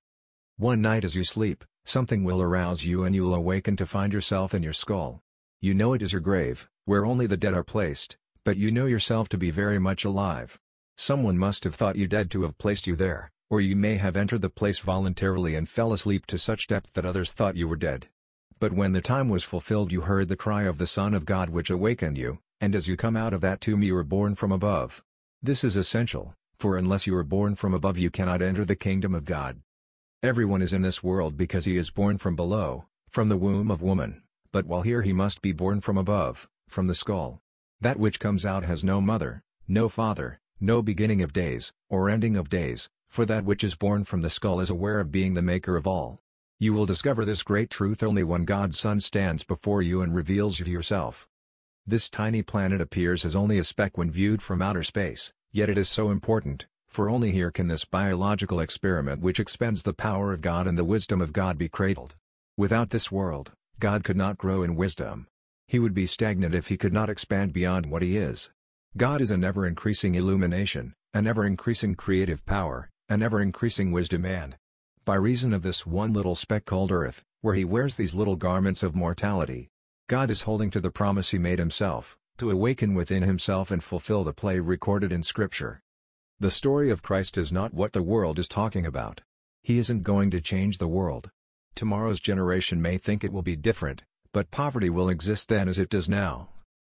One 0.57 0.81
night 0.81 1.03
as 1.03 1.15
you 1.15 1.23
sleep, 1.23 1.65
something 1.85 2.23
will 2.23 2.41
arouse 2.41 2.85
you 2.85 3.03
and 3.03 3.13
you 3.13 3.23
will 3.23 3.35
awaken 3.35 3.75
to 3.77 3.85
find 3.85 4.13
yourself 4.13 4.53
in 4.53 4.63
your 4.63 4.73
skull. 4.73 5.21
You 5.61 5.73
know 5.73 5.93
it 5.93 6.01
is 6.01 6.13
your 6.13 6.21
grave, 6.21 6.69
where 6.85 7.05
only 7.05 7.27
the 7.27 7.37
dead 7.37 7.53
are 7.53 7.63
placed, 7.63 8.17
but 8.43 8.57
you 8.57 8.71
know 8.71 8.85
yourself 8.85 9.27
to 9.29 9.37
be 9.37 9.51
very 9.51 9.79
much 9.79 10.05
alive. 10.05 10.59
Someone 10.95 11.37
must 11.37 11.63
have 11.63 11.75
thought 11.75 11.95
you 11.95 12.07
dead 12.07 12.31
to 12.31 12.43
have 12.43 12.57
placed 12.57 12.87
you 12.87 12.95
there, 12.95 13.31
or 13.49 13.61
you 13.61 13.75
may 13.75 13.95
have 13.95 14.15
entered 14.15 14.41
the 14.41 14.49
place 14.49 14.79
voluntarily 14.79 15.53
and 15.53 15.69
fell 15.69 15.93
asleep 15.93 16.25
to 16.27 16.37
such 16.37 16.67
depth 16.67 16.93
that 16.93 17.05
others 17.05 17.33
thought 17.33 17.55
you 17.55 17.67
were 17.67 17.75
dead. 17.75 18.07
But 18.59 18.73
when 18.73 18.93
the 18.93 19.01
time 19.01 19.29
was 19.29 19.43
fulfilled 19.43 19.91
you 19.91 20.01
heard 20.01 20.29
the 20.29 20.35
cry 20.35 20.63
of 20.63 20.79
the 20.79 20.87
Son 20.87 21.13
of 21.13 21.25
God 21.25 21.49
which 21.49 21.69
awakened 21.69 22.17
you, 22.17 22.39
and 22.59 22.73
as 22.73 22.87
you 22.87 22.97
come 22.97 23.15
out 23.15 23.33
of 23.33 23.41
that 23.41 23.61
tomb 23.61 23.83
you 23.83 23.93
were 23.93 24.03
born 24.03 24.33
from 24.33 24.51
above. 24.51 25.03
This 25.43 25.63
is 25.63 25.77
essential, 25.77 26.33
for 26.57 26.75
unless 26.75 27.05
you 27.05 27.15
are 27.15 27.23
born 27.23 27.53
from 27.53 27.75
above 27.75 27.99
you 27.99 28.09
cannot 28.09 28.41
enter 28.41 28.65
the 28.65 28.75
kingdom 28.75 29.13
of 29.13 29.25
God. 29.25 29.61
Everyone 30.23 30.63
is 30.63 30.73
in 30.73 30.81
this 30.81 31.03
world 31.03 31.37
because 31.37 31.65
he 31.65 31.77
is 31.77 31.91
born 31.91 32.17
from 32.17 32.35
below, 32.35 32.85
from 33.07 33.29
the 33.29 33.37
womb 33.37 33.69
of 33.69 33.83
woman, 33.83 34.23
but 34.51 34.65
while 34.65 34.81
here 34.81 35.03
he 35.03 35.13
must 35.13 35.43
be 35.43 35.51
born 35.51 35.79
from 35.79 35.95
above, 35.95 36.49
from 36.67 36.87
the 36.87 36.95
skull. 36.95 37.39
That 37.79 37.99
which 37.99 38.19
comes 38.19 38.43
out 38.43 38.63
has 38.63 38.83
no 38.83 38.99
mother, 38.99 39.43
no 39.67 39.87
father, 39.87 40.39
no 40.59 40.81
beginning 40.81 41.21
of 41.21 41.31
days, 41.31 41.73
or 41.89 42.09
ending 42.09 42.35
of 42.35 42.49
days, 42.49 42.89
for 43.07 43.23
that 43.25 43.45
which 43.45 43.63
is 43.63 43.75
born 43.75 44.03
from 44.03 44.21
the 44.21 44.31
skull 44.31 44.59
is 44.59 44.71
aware 44.71 44.99
of 44.99 45.11
being 45.11 45.35
the 45.35 45.43
maker 45.43 45.77
of 45.77 45.85
all. 45.85 46.19
You 46.59 46.73
will 46.73 46.87
discover 46.87 47.23
this 47.23 47.43
great 47.43 47.69
truth 47.69 48.01
only 48.01 48.23
when 48.23 48.43
God's 48.43 48.79
Son 48.79 48.99
stands 48.99 49.43
before 49.43 49.83
you 49.83 50.01
and 50.01 50.15
reveals 50.15 50.57
you 50.57 50.65
to 50.65 50.71
yourself. 50.71 51.27
This 51.85 52.09
tiny 52.09 52.41
planet 52.41 52.81
appears 52.81 53.25
as 53.25 53.35
only 53.35 53.59
a 53.59 53.63
speck 53.63 53.95
when 53.95 54.09
viewed 54.09 54.41
from 54.41 54.63
outer 54.63 54.81
space, 54.81 55.31
yet 55.51 55.69
it 55.69 55.77
is 55.77 55.87
so 55.87 56.09
important, 56.09 56.65
for 56.87 57.11
only 57.11 57.29
here 57.29 57.51
can 57.51 57.67
this 57.67 57.85
biological 57.85 58.59
experiment 58.59 59.21
which 59.21 59.39
expends 59.39 59.83
the 59.83 59.93
power 59.93 60.33
of 60.33 60.41
God 60.41 60.65
and 60.65 60.79
the 60.79 60.83
wisdom 60.83 61.21
of 61.21 61.31
God 61.31 61.59
be 61.59 61.69
cradled. 61.69 62.15
Without 62.57 62.89
this 62.89 63.11
world, 63.11 63.51
God 63.77 64.03
could 64.03 64.17
not 64.17 64.39
grow 64.39 64.63
in 64.63 64.75
wisdom. 64.75 65.27
He 65.67 65.77
would 65.77 65.93
be 65.93 66.07
stagnant 66.07 66.55
if 66.55 66.69
he 66.69 66.77
could 66.77 66.91
not 66.91 67.07
expand 67.07 67.53
beyond 67.53 67.85
what 67.85 68.01
he 68.01 68.17
is. 68.17 68.49
God 68.97 69.21
is 69.21 69.29
an 69.29 69.43
ever-increasing 69.43 70.15
illumination, 70.15 70.95
an 71.13 71.27
ever-increasing 71.27 71.93
creative 71.93 72.43
power, 72.47 72.89
an 73.09 73.21
ever-increasing 73.21 73.91
wisdom 73.91 74.25
and, 74.25 74.55
by 75.07 75.15
reason 75.15 75.53
of 75.53 75.61
this 75.61 75.87
one 75.87 76.11
little 76.11 76.35
speck 76.35 76.65
called 76.65 76.91
earth, 76.91 77.23
where 77.39 77.55
he 77.55 77.63
wears 77.63 77.95
these 77.95 78.13
little 78.13 78.35
garments 78.35 78.83
of 78.83 78.93
mortality, 78.93 79.69
God 80.09 80.29
is 80.29 80.41
holding 80.41 80.69
to 80.71 80.81
the 80.81 80.91
promise 80.91 81.29
he 81.29 81.37
made 81.37 81.59
himself, 81.59 82.17
to 82.39 82.51
awaken 82.51 82.93
within 82.93 83.23
himself 83.23 83.71
and 83.71 83.81
fulfill 83.81 84.25
the 84.25 84.33
play 84.33 84.59
recorded 84.59 85.13
in 85.13 85.23
Scripture. 85.23 85.79
The 86.41 86.51
story 86.51 86.89
of 86.89 87.03
Christ 87.03 87.37
is 87.37 87.53
not 87.53 87.73
what 87.73 87.93
the 87.93 88.03
world 88.03 88.37
is 88.37 88.49
talking 88.49 88.85
about. 88.85 89.21
He 89.63 89.77
isn't 89.77 90.03
going 90.03 90.29
to 90.31 90.41
change 90.41 90.77
the 90.77 90.89
world. 90.89 91.31
Tomorrow's 91.73 92.19
generation 92.19 92.81
may 92.81 92.97
think 92.97 93.23
it 93.23 93.31
will 93.31 93.41
be 93.41 93.55
different, 93.55 94.03
but 94.33 94.51
poverty 94.51 94.89
will 94.89 95.07
exist 95.07 95.47
then 95.47 95.69
as 95.69 95.79
it 95.79 95.87
does 95.87 96.09
now. 96.09 96.49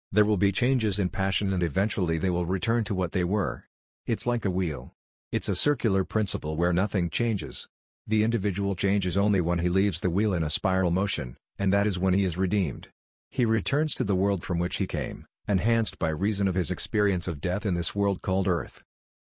There 0.09 0.23
will 0.23 0.37
be 0.37 0.53
changes 0.53 0.99
in 0.99 1.09
passion 1.09 1.51
and 1.51 1.61
eventually 1.61 2.17
they 2.17 2.29
will 2.29 2.45
return 2.45 2.85
to 2.85 2.95
what 2.95 3.11
they 3.11 3.25
were. 3.25 3.65
It's 4.07 4.25
like 4.25 4.45
a 4.45 4.49
wheel. 4.49 4.93
It's 5.33 5.49
a 5.49 5.55
circular 5.55 6.05
principle 6.05 6.55
where 6.55 6.71
nothing 6.71 7.09
changes. 7.09 7.67
The 8.07 8.23
individual 8.23 8.75
changes 8.75 9.17
only 9.17 9.41
when 9.41 9.59
he 9.59 9.69
leaves 9.69 10.01
the 10.01 10.11
wheel 10.11 10.33
in 10.33 10.43
a 10.43 10.49
spiral 10.49 10.91
motion, 10.91 11.37
and 11.57 11.73
that 11.73 11.87
is 11.87 11.97
when 11.97 12.13
he 12.13 12.23
is 12.23 12.37
redeemed. 12.37 12.89
He 13.29 13.45
returns 13.45 13.95
to 13.95 14.03
the 14.03 14.15
world 14.15 14.43
from 14.43 14.59
which 14.59 14.75
he 14.77 14.85
came, 14.85 15.25
enhanced 15.47 15.97
by 15.97 16.09
reason 16.09 16.47
of 16.47 16.55
his 16.55 16.69
experience 16.69 17.27
of 17.27 17.41
death 17.41 17.65
in 17.65 17.73
this 17.73 17.95
world 17.95 18.21
called 18.21 18.47
earth. 18.47 18.83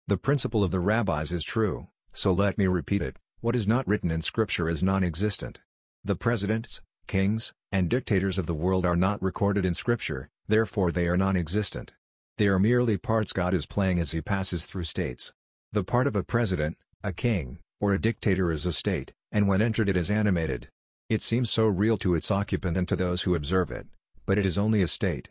The 0.08 0.18
principle 0.18 0.64
of 0.64 0.72
the 0.72 0.80
rabbis 0.80 1.32
is 1.32 1.44
true, 1.44 1.88
so 2.14 2.32
let 2.32 2.58
me 2.58 2.68
repeat 2.68 3.02
it, 3.02 3.18
what 3.42 3.56
is 3.56 3.68
not 3.68 3.88
written 3.88 4.12
in 4.12 4.22
Scripture 4.22 4.70
is 4.70 4.84
non-existent. 4.84 5.62
The 6.04 6.16
presidents, 6.16 6.82
kings, 7.08 7.54
and 7.72 7.90
dictators 7.90 8.38
of 8.38 8.46
the 8.46 8.54
world 8.54 8.86
are 8.86 8.96
not 8.96 9.22
recorded 9.22 9.66
in 9.66 9.74
Scripture, 9.74 10.30
therefore 10.48 10.92
they 10.92 11.08
are 11.08 11.18
non-existent. 11.18 11.94
They 12.38 12.48
are 12.48 12.60
merely 12.60 12.98
parts 12.98 13.34
God 13.34 13.54
is 13.54 13.66
playing 13.66 14.00
as 14.00 14.12
he 14.12 14.22
passes 14.22 14.66
through 14.66 14.86
states. 14.86 15.34
The 15.72 15.84
part 15.84 16.08
of 16.08 16.16
a 16.16 16.24
president, 16.24 16.78
a 17.04 17.14
king, 17.14 17.60
or 17.80 17.94
a 17.94 18.02
dictator 18.02 18.52
is 18.52 18.66
a 18.66 18.74
state, 18.74 19.14
and 19.32 19.48
when 19.48 19.62
entered 19.62 19.90
it 19.90 19.98
is 19.98 20.12
animated. 20.12 20.70
It 21.10 21.24
seems 21.24 21.50
so 21.50 21.66
real 21.68 21.98
to 22.00 22.16
its 22.16 22.30
occupant 22.30 22.78
and 22.78 22.88
to 22.88 22.96
those 22.96 23.24
who 23.24 23.36
observe 23.36 23.72
it, 23.72 23.88
but 24.26 24.38
it 24.38 24.46
is 24.46 24.58
only 24.58 24.82
a 24.82 24.88
state. 24.88 25.30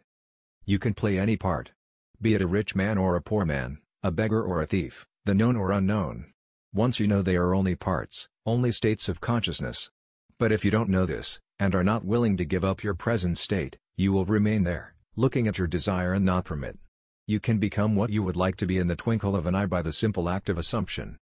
You 0.65 0.79
can 0.79 0.95
play 0.95 1.19
any 1.19 1.37
part. 1.37 1.73
Be 2.21 2.35
it 2.35 2.43
a 2.43 2.47
rich 2.47 2.75
man 2.75 2.99
or 2.99 3.15
a 3.15 3.23
poor 3.23 3.45
man, 3.45 3.79
a 4.03 4.11
beggar 4.11 4.43
or 4.43 4.61
a 4.61 4.67
thief, 4.67 5.07
the 5.25 5.35
known 5.35 5.57
or 5.57 5.71
unknown. 5.71 6.33
Once 6.75 6.99
you 6.99 7.07
know 7.07 7.23
they 7.23 7.37
are 7.37 7.55
only 7.55 7.77
parts, 7.77 8.29
only 8.45 8.73
states 8.73 9.09
of 9.09 9.21
consciousness. 9.21 9.91
But 10.39 10.53
if 10.53 10.65
you 10.65 10.71
don't 10.71 10.89
know 10.89 11.07
this, 11.07 11.41
and 11.59 11.75
are 11.75 11.85
not 11.85 12.05
willing 12.05 12.37
to 12.37 12.45
give 12.45 12.65
up 12.65 12.83
your 12.83 12.95
present 12.95 13.39
state, 13.39 13.79
you 13.97 14.13
will 14.13 14.25
remain 14.25 14.65
there, 14.65 14.95
looking 15.17 15.49
at 15.49 15.59
your 15.59 15.67
desire 15.67 16.13
and 16.13 16.25
not 16.25 16.47
from 16.47 16.63
it. 16.65 16.79
You 17.27 17.41
can 17.41 17.59
become 17.59 17.97
what 17.97 18.11
you 18.11 18.23
would 18.23 18.37
like 18.37 18.57
to 18.57 18.67
be 18.67 18.79
in 18.79 18.87
the 18.87 18.97
twinkle 18.97 19.37
of 19.37 19.47
an 19.47 19.55
eye 19.55 19.67
by 19.67 19.83
the 19.83 19.93
simple 19.93 20.29
act 20.29 20.49
of 20.49 20.59
assumption. 20.59 21.19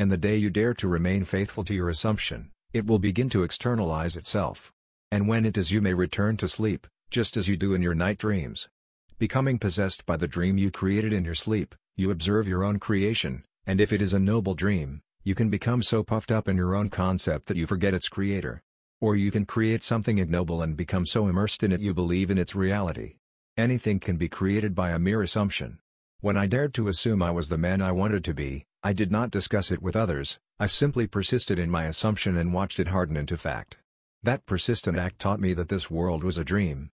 And 0.00 0.10
the 0.10 0.16
day 0.16 0.38
you 0.38 0.48
dare 0.48 0.72
to 0.72 0.88
remain 0.88 1.24
faithful 1.24 1.62
to 1.62 1.74
your 1.74 1.90
assumption, 1.90 2.52
it 2.72 2.86
will 2.86 2.98
begin 2.98 3.28
to 3.28 3.42
externalize 3.42 4.16
itself. 4.16 4.72
And 5.10 5.28
when 5.28 5.44
it 5.44 5.58
is 5.58 5.72
you 5.72 5.82
may 5.82 5.92
return 5.92 6.38
to 6.38 6.48
sleep, 6.48 6.86
just 7.10 7.36
as 7.36 7.48
you 7.48 7.56
do 7.58 7.74
in 7.74 7.82
your 7.82 7.94
night 7.94 8.16
dreams. 8.16 8.70
Becoming 9.18 9.58
possessed 9.58 10.06
by 10.06 10.16
the 10.16 10.26
dream 10.26 10.56
you 10.56 10.70
created 10.70 11.12
in 11.12 11.26
your 11.26 11.34
sleep, 11.34 11.74
you 11.96 12.10
observe 12.10 12.48
your 12.48 12.64
own 12.64 12.78
creation, 12.78 13.44
and 13.66 13.78
if 13.78 13.92
it 13.92 14.00
is 14.00 14.14
a 14.14 14.18
noble 14.18 14.54
dream, 14.54 15.02
you 15.22 15.34
can 15.34 15.50
become 15.50 15.82
so 15.82 16.02
puffed 16.02 16.32
up 16.32 16.48
in 16.48 16.56
your 16.56 16.74
own 16.74 16.88
concept 16.88 17.44
that 17.48 17.58
you 17.58 17.66
forget 17.66 17.92
its 17.92 18.08
creator. 18.08 18.62
Or 19.02 19.16
you 19.16 19.30
can 19.30 19.44
create 19.44 19.84
something 19.84 20.16
ignoble 20.16 20.62
and 20.62 20.78
become 20.78 21.04
so 21.04 21.26
immersed 21.28 21.62
in 21.62 21.72
it 21.72 21.80
you 21.80 21.92
believe 21.92 22.30
in 22.30 22.38
its 22.38 22.54
reality. 22.54 23.16
Anything 23.58 24.00
can 24.00 24.16
be 24.16 24.30
created 24.30 24.74
by 24.74 24.92
a 24.92 24.98
mere 24.98 25.22
assumption. 25.22 25.78
When 26.20 26.38
I 26.38 26.46
dared 26.46 26.72
to 26.74 26.88
assume 26.88 27.22
I 27.22 27.32
was 27.32 27.50
the 27.50 27.58
man 27.58 27.82
I 27.82 27.92
wanted 27.92 28.24
to 28.24 28.32
be, 28.32 28.64
I 28.82 28.94
did 28.94 29.12
not 29.12 29.30
discuss 29.30 29.70
it 29.70 29.82
with 29.82 29.94
others, 29.94 30.38
I 30.58 30.64
simply 30.64 31.06
persisted 31.06 31.58
in 31.58 31.70
my 31.70 31.84
assumption 31.84 32.34
and 32.38 32.54
watched 32.54 32.80
it 32.80 32.88
harden 32.88 33.14
into 33.14 33.36
fact. 33.36 33.76
That 34.22 34.46
persistent 34.46 34.96
act 34.96 35.18
taught 35.18 35.38
me 35.38 35.52
that 35.52 35.68
this 35.68 35.90
world 35.90 36.24
was 36.24 36.38
a 36.38 36.44
dream. 36.44 36.90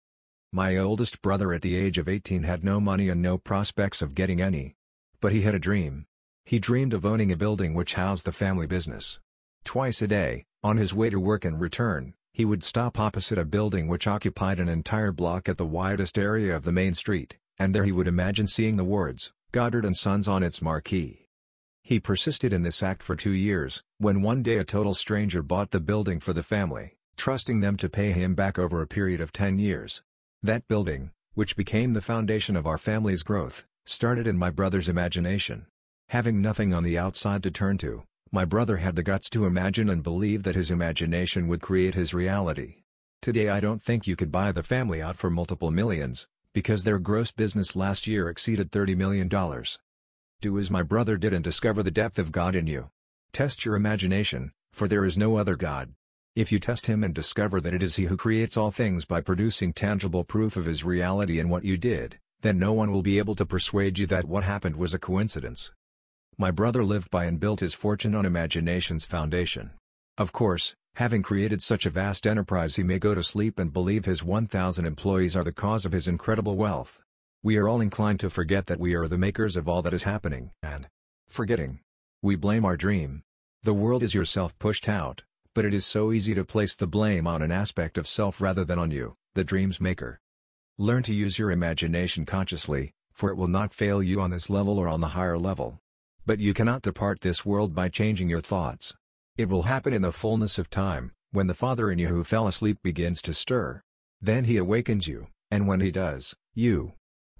My 0.50 0.78
oldest 0.78 1.20
brother 1.20 1.52
at 1.52 1.60
the 1.60 1.76
age 1.76 1.98
of 1.98 2.08
18 2.08 2.44
had 2.44 2.64
no 2.64 2.80
money 2.80 3.10
and 3.10 3.20
no 3.20 3.36
prospects 3.36 4.00
of 4.00 4.14
getting 4.14 4.40
any. 4.40 4.76
But 5.20 5.32
he 5.32 5.42
had 5.42 5.54
a 5.54 5.58
dream. 5.58 6.06
He 6.46 6.58
dreamed 6.58 6.94
of 6.94 7.04
owning 7.04 7.30
a 7.30 7.36
building 7.36 7.74
which 7.74 7.94
housed 7.94 8.24
the 8.24 8.32
family 8.32 8.66
business. 8.66 9.20
Twice 9.64 10.00
a 10.00 10.08
day, 10.08 10.46
on 10.62 10.78
his 10.78 10.94
way 10.94 11.10
to 11.10 11.20
work 11.20 11.44
and 11.44 11.60
return, 11.60 12.14
he 12.32 12.46
would 12.46 12.64
stop 12.64 12.98
opposite 12.98 13.36
a 13.36 13.44
building 13.44 13.88
which 13.88 14.06
occupied 14.06 14.58
an 14.58 14.70
entire 14.70 15.12
block 15.12 15.50
at 15.50 15.58
the 15.58 15.66
widest 15.66 16.16
area 16.16 16.56
of 16.56 16.64
the 16.64 16.72
main 16.72 16.94
street, 16.94 17.36
and 17.58 17.74
there 17.74 17.84
he 17.84 17.92
would 17.92 18.08
imagine 18.08 18.46
seeing 18.46 18.76
the 18.76 18.84
words, 18.84 19.32
Goddard 19.52 19.84
and 19.84 19.96
Sons 19.96 20.26
on 20.26 20.42
its 20.42 20.62
marquee. 20.62 21.23
He 21.86 22.00
persisted 22.00 22.54
in 22.54 22.62
this 22.62 22.82
act 22.82 23.02
for 23.02 23.14
two 23.14 23.32
years, 23.32 23.82
when 23.98 24.22
one 24.22 24.42
day 24.42 24.56
a 24.56 24.64
total 24.64 24.94
stranger 24.94 25.42
bought 25.42 25.70
the 25.70 25.80
building 25.80 26.18
for 26.18 26.32
the 26.32 26.42
family, 26.42 26.96
trusting 27.18 27.60
them 27.60 27.76
to 27.76 27.90
pay 27.90 28.12
him 28.12 28.34
back 28.34 28.58
over 28.58 28.80
a 28.80 28.86
period 28.86 29.20
of 29.20 29.32
ten 29.32 29.58
years. 29.58 30.02
That 30.42 30.66
building, 30.66 31.10
which 31.34 31.56
became 31.56 31.92
the 31.92 32.00
foundation 32.00 32.56
of 32.56 32.66
our 32.66 32.78
family's 32.78 33.22
growth, 33.22 33.66
started 33.84 34.26
in 34.26 34.38
my 34.38 34.48
brother's 34.48 34.88
imagination. 34.88 35.66
Having 36.08 36.40
nothing 36.40 36.72
on 36.72 36.84
the 36.84 36.96
outside 36.96 37.42
to 37.42 37.50
turn 37.50 37.76
to, 37.78 38.04
my 38.32 38.46
brother 38.46 38.78
had 38.78 38.96
the 38.96 39.02
guts 39.02 39.28
to 39.28 39.44
imagine 39.44 39.90
and 39.90 40.02
believe 40.02 40.42
that 40.44 40.56
his 40.56 40.70
imagination 40.70 41.48
would 41.48 41.60
create 41.60 41.94
his 41.94 42.14
reality. 42.14 42.76
Today 43.20 43.50
I 43.50 43.60
don't 43.60 43.82
think 43.82 44.06
you 44.06 44.16
could 44.16 44.32
buy 44.32 44.52
the 44.52 44.62
family 44.62 45.02
out 45.02 45.18
for 45.18 45.28
multiple 45.28 45.70
millions, 45.70 46.28
because 46.54 46.84
their 46.84 46.98
gross 46.98 47.30
business 47.30 47.76
last 47.76 48.06
year 48.06 48.30
exceeded 48.30 48.70
$30 48.72 48.96
million. 48.96 49.28
Do 50.40 50.58
as 50.58 50.70
my 50.70 50.82
brother 50.82 51.16
did 51.16 51.32
and 51.32 51.42
discover 51.42 51.82
the 51.82 51.90
depth 51.90 52.18
of 52.18 52.32
God 52.32 52.54
in 52.54 52.66
you. 52.66 52.90
Test 53.32 53.64
your 53.64 53.76
imagination, 53.76 54.52
for 54.72 54.88
there 54.88 55.04
is 55.04 55.16
no 55.18 55.36
other 55.36 55.56
God. 55.56 55.94
If 56.36 56.50
you 56.50 56.58
test 56.58 56.86
him 56.86 57.04
and 57.04 57.14
discover 57.14 57.60
that 57.60 57.74
it 57.74 57.82
is 57.82 57.96
he 57.96 58.04
who 58.04 58.16
creates 58.16 58.56
all 58.56 58.70
things 58.70 59.04
by 59.04 59.20
producing 59.20 59.72
tangible 59.72 60.24
proof 60.24 60.56
of 60.56 60.64
his 60.64 60.84
reality 60.84 61.38
in 61.38 61.48
what 61.48 61.64
you 61.64 61.76
did, 61.76 62.18
then 62.40 62.58
no 62.58 62.72
one 62.72 62.90
will 62.90 63.02
be 63.02 63.18
able 63.18 63.36
to 63.36 63.46
persuade 63.46 63.98
you 63.98 64.06
that 64.08 64.24
what 64.24 64.44
happened 64.44 64.76
was 64.76 64.92
a 64.92 64.98
coincidence. 64.98 65.72
My 66.36 66.50
brother 66.50 66.82
lived 66.84 67.10
by 67.10 67.26
and 67.26 67.38
built 67.38 67.60
his 67.60 67.74
fortune 67.74 68.14
on 68.14 68.26
imagination's 68.26 69.06
foundation. 69.06 69.70
Of 70.18 70.32
course, 70.32 70.74
having 70.96 71.22
created 71.22 71.62
such 71.62 71.86
a 71.86 71.90
vast 71.90 72.26
enterprise 72.26 72.74
he 72.74 72.82
may 72.82 72.98
go 72.98 73.14
to 73.14 73.22
sleep 73.22 73.58
and 73.58 73.72
believe 73.72 74.04
his 74.04 74.24
1,000 74.24 74.84
employees 74.84 75.36
are 75.36 75.44
the 75.44 75.52
cause 75.52 75.84
of 75.84 75.92
his 75.92 76.08
incredible 76.08 76.56
wealth. 76.56 77.00
We 77.44 77.58
are 77.58 77.68
all 77.68 77.82
inclined 77.82 78.20
to 78.20 78.30
forget 78.30 78.68
that 78.68 78.80
we 78.80 78.94
are 78.94 79.06
the 79.06 79.18
makers 79.18 79.54
of 79.54 79.68
all 79.68 79.82
that 79.82 79.92
is 79.92 80.04
happening, 80.04 80.52
and, 80.62 80.88
forgetting, 81.28 81.80
we 82.22 82.36
blame 82.36 82.64
our 82.64 82.78
dream. 82.78 83.22
The 83.64 83.74
world 83.74 84.02
is 84.02 84.14
yourself 84.14 84.58
pushed 84.58 84.88
out, 84.88 85.24
but 85.54 85.66
it 85.66 85.74
is 85.74 85.84
so 85.84 86.10
easy 86.10 86.32
to 86.36 86.44
place 86.46 86.74
the 86.74 86.86
blame 86.86 87.26
on 87.26 87.42
an 87.42 87.52
aspect 87.52 87.98
of 87.98 88.08
self 88.08 88.40
rather 88.40 88.64
than 88.64 88.78
on 88.78 88.90
you, 88.90 89.16
the 89.34 89.44
dream's 89.44 89.78
maker. 89.78 90.20
Learn 90.78 91.02
to 91.02 91.14
use 91.14 91.38
your 91.38 91.50
imagination 91.50 92.24
consciously, 92.24 92.94
for 93.12 93.28
it 93.28 93.36
will 93.36 93.46
not 93.46 93.74
fail 93.74 94.02
you 94.02 94.22
on 94.22 94.30
this 94.30 94.48
level 94.48 94.78
or 94.78 94.88
on 94.88 95.02
the 95.02 95.08
higher 95.08 95.36
level. 95.36 95.78
But 96.24 96.38
you 96.38 96.54
cannot 96.54 96.80
depart 96.80 97.20
this 97.20 97.44
world 97.44 97.74
by 97.74 97.90
changing 97.90 98.30
your 98.30 98.40
thoughts. 98.40 98.94
It 99.36 99.50
will 99.50 99.64
happen 99.64 99.92
in 99.92 100.00
the 100.00 100.12
fullness 100.12 100.58
of 100.58 100.70
time, 100.70 101.12
when 101.30 101.48
the 101.48 101.52
Father 101.52 101.90
in 101.90 101.98
you 101.98 102.08
who 102.08 102.24
fell 102.24 102.48
asleep 102.48 102.78
begins 102.82 103.20
to 103.20 103.34
stir. 103.34 103.82
Then 104.18 104.44
he 104.44 104.56
awakens 104.56 105.06
you, 105.06 105.26
and 105.50 105.68
when 105.68 105.80
he 105.80 105.90
does, 105.90 106.34
you, 106.54 106.94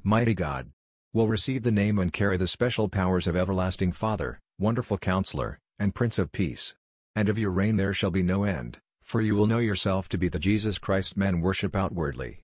mighty 0.07 0.35
God, 0.35 0.71
will 1.15 1.29
receive 1.29 1.63
the 1.63 1.73
name 1.73 1.99
and 1.99 2.13
carry 2.13 2.37
the 2.37 2.47
special 2.47 2.91
powers 2.91 3.27
of 3.27 3.35
Everlasting 3.35 3.91
Father, 3.91 4.39
Wonderful 4.59 4.99
Counselor, 4.99 5.59
and 5.79 5.95
Prince 5.95 6.19
of 6.19 6.31
Peace. 6.31 6.75
And 7.17 7.31
of 7.31 7.39
your 7.39 7.51
reign 7.51 7.77
there 7.79 7.95
shall 7.95 8.11
be 8.11 8.23
no 8.23 8.45
end, 8.45 8.81
for 9.01 9.23
you 9.23 9.35
will 9.35 9.47
know 9.47 9.59
yourself 9.59 10.11
to 10.11 10.19
be 10.19 10.29
the 10.29 10.39
Jesus 10.39 10.77
Christ 10.77 11.17
men 11.17 11.41
worship 11.41 11.75
outwardly. 11.75 12.41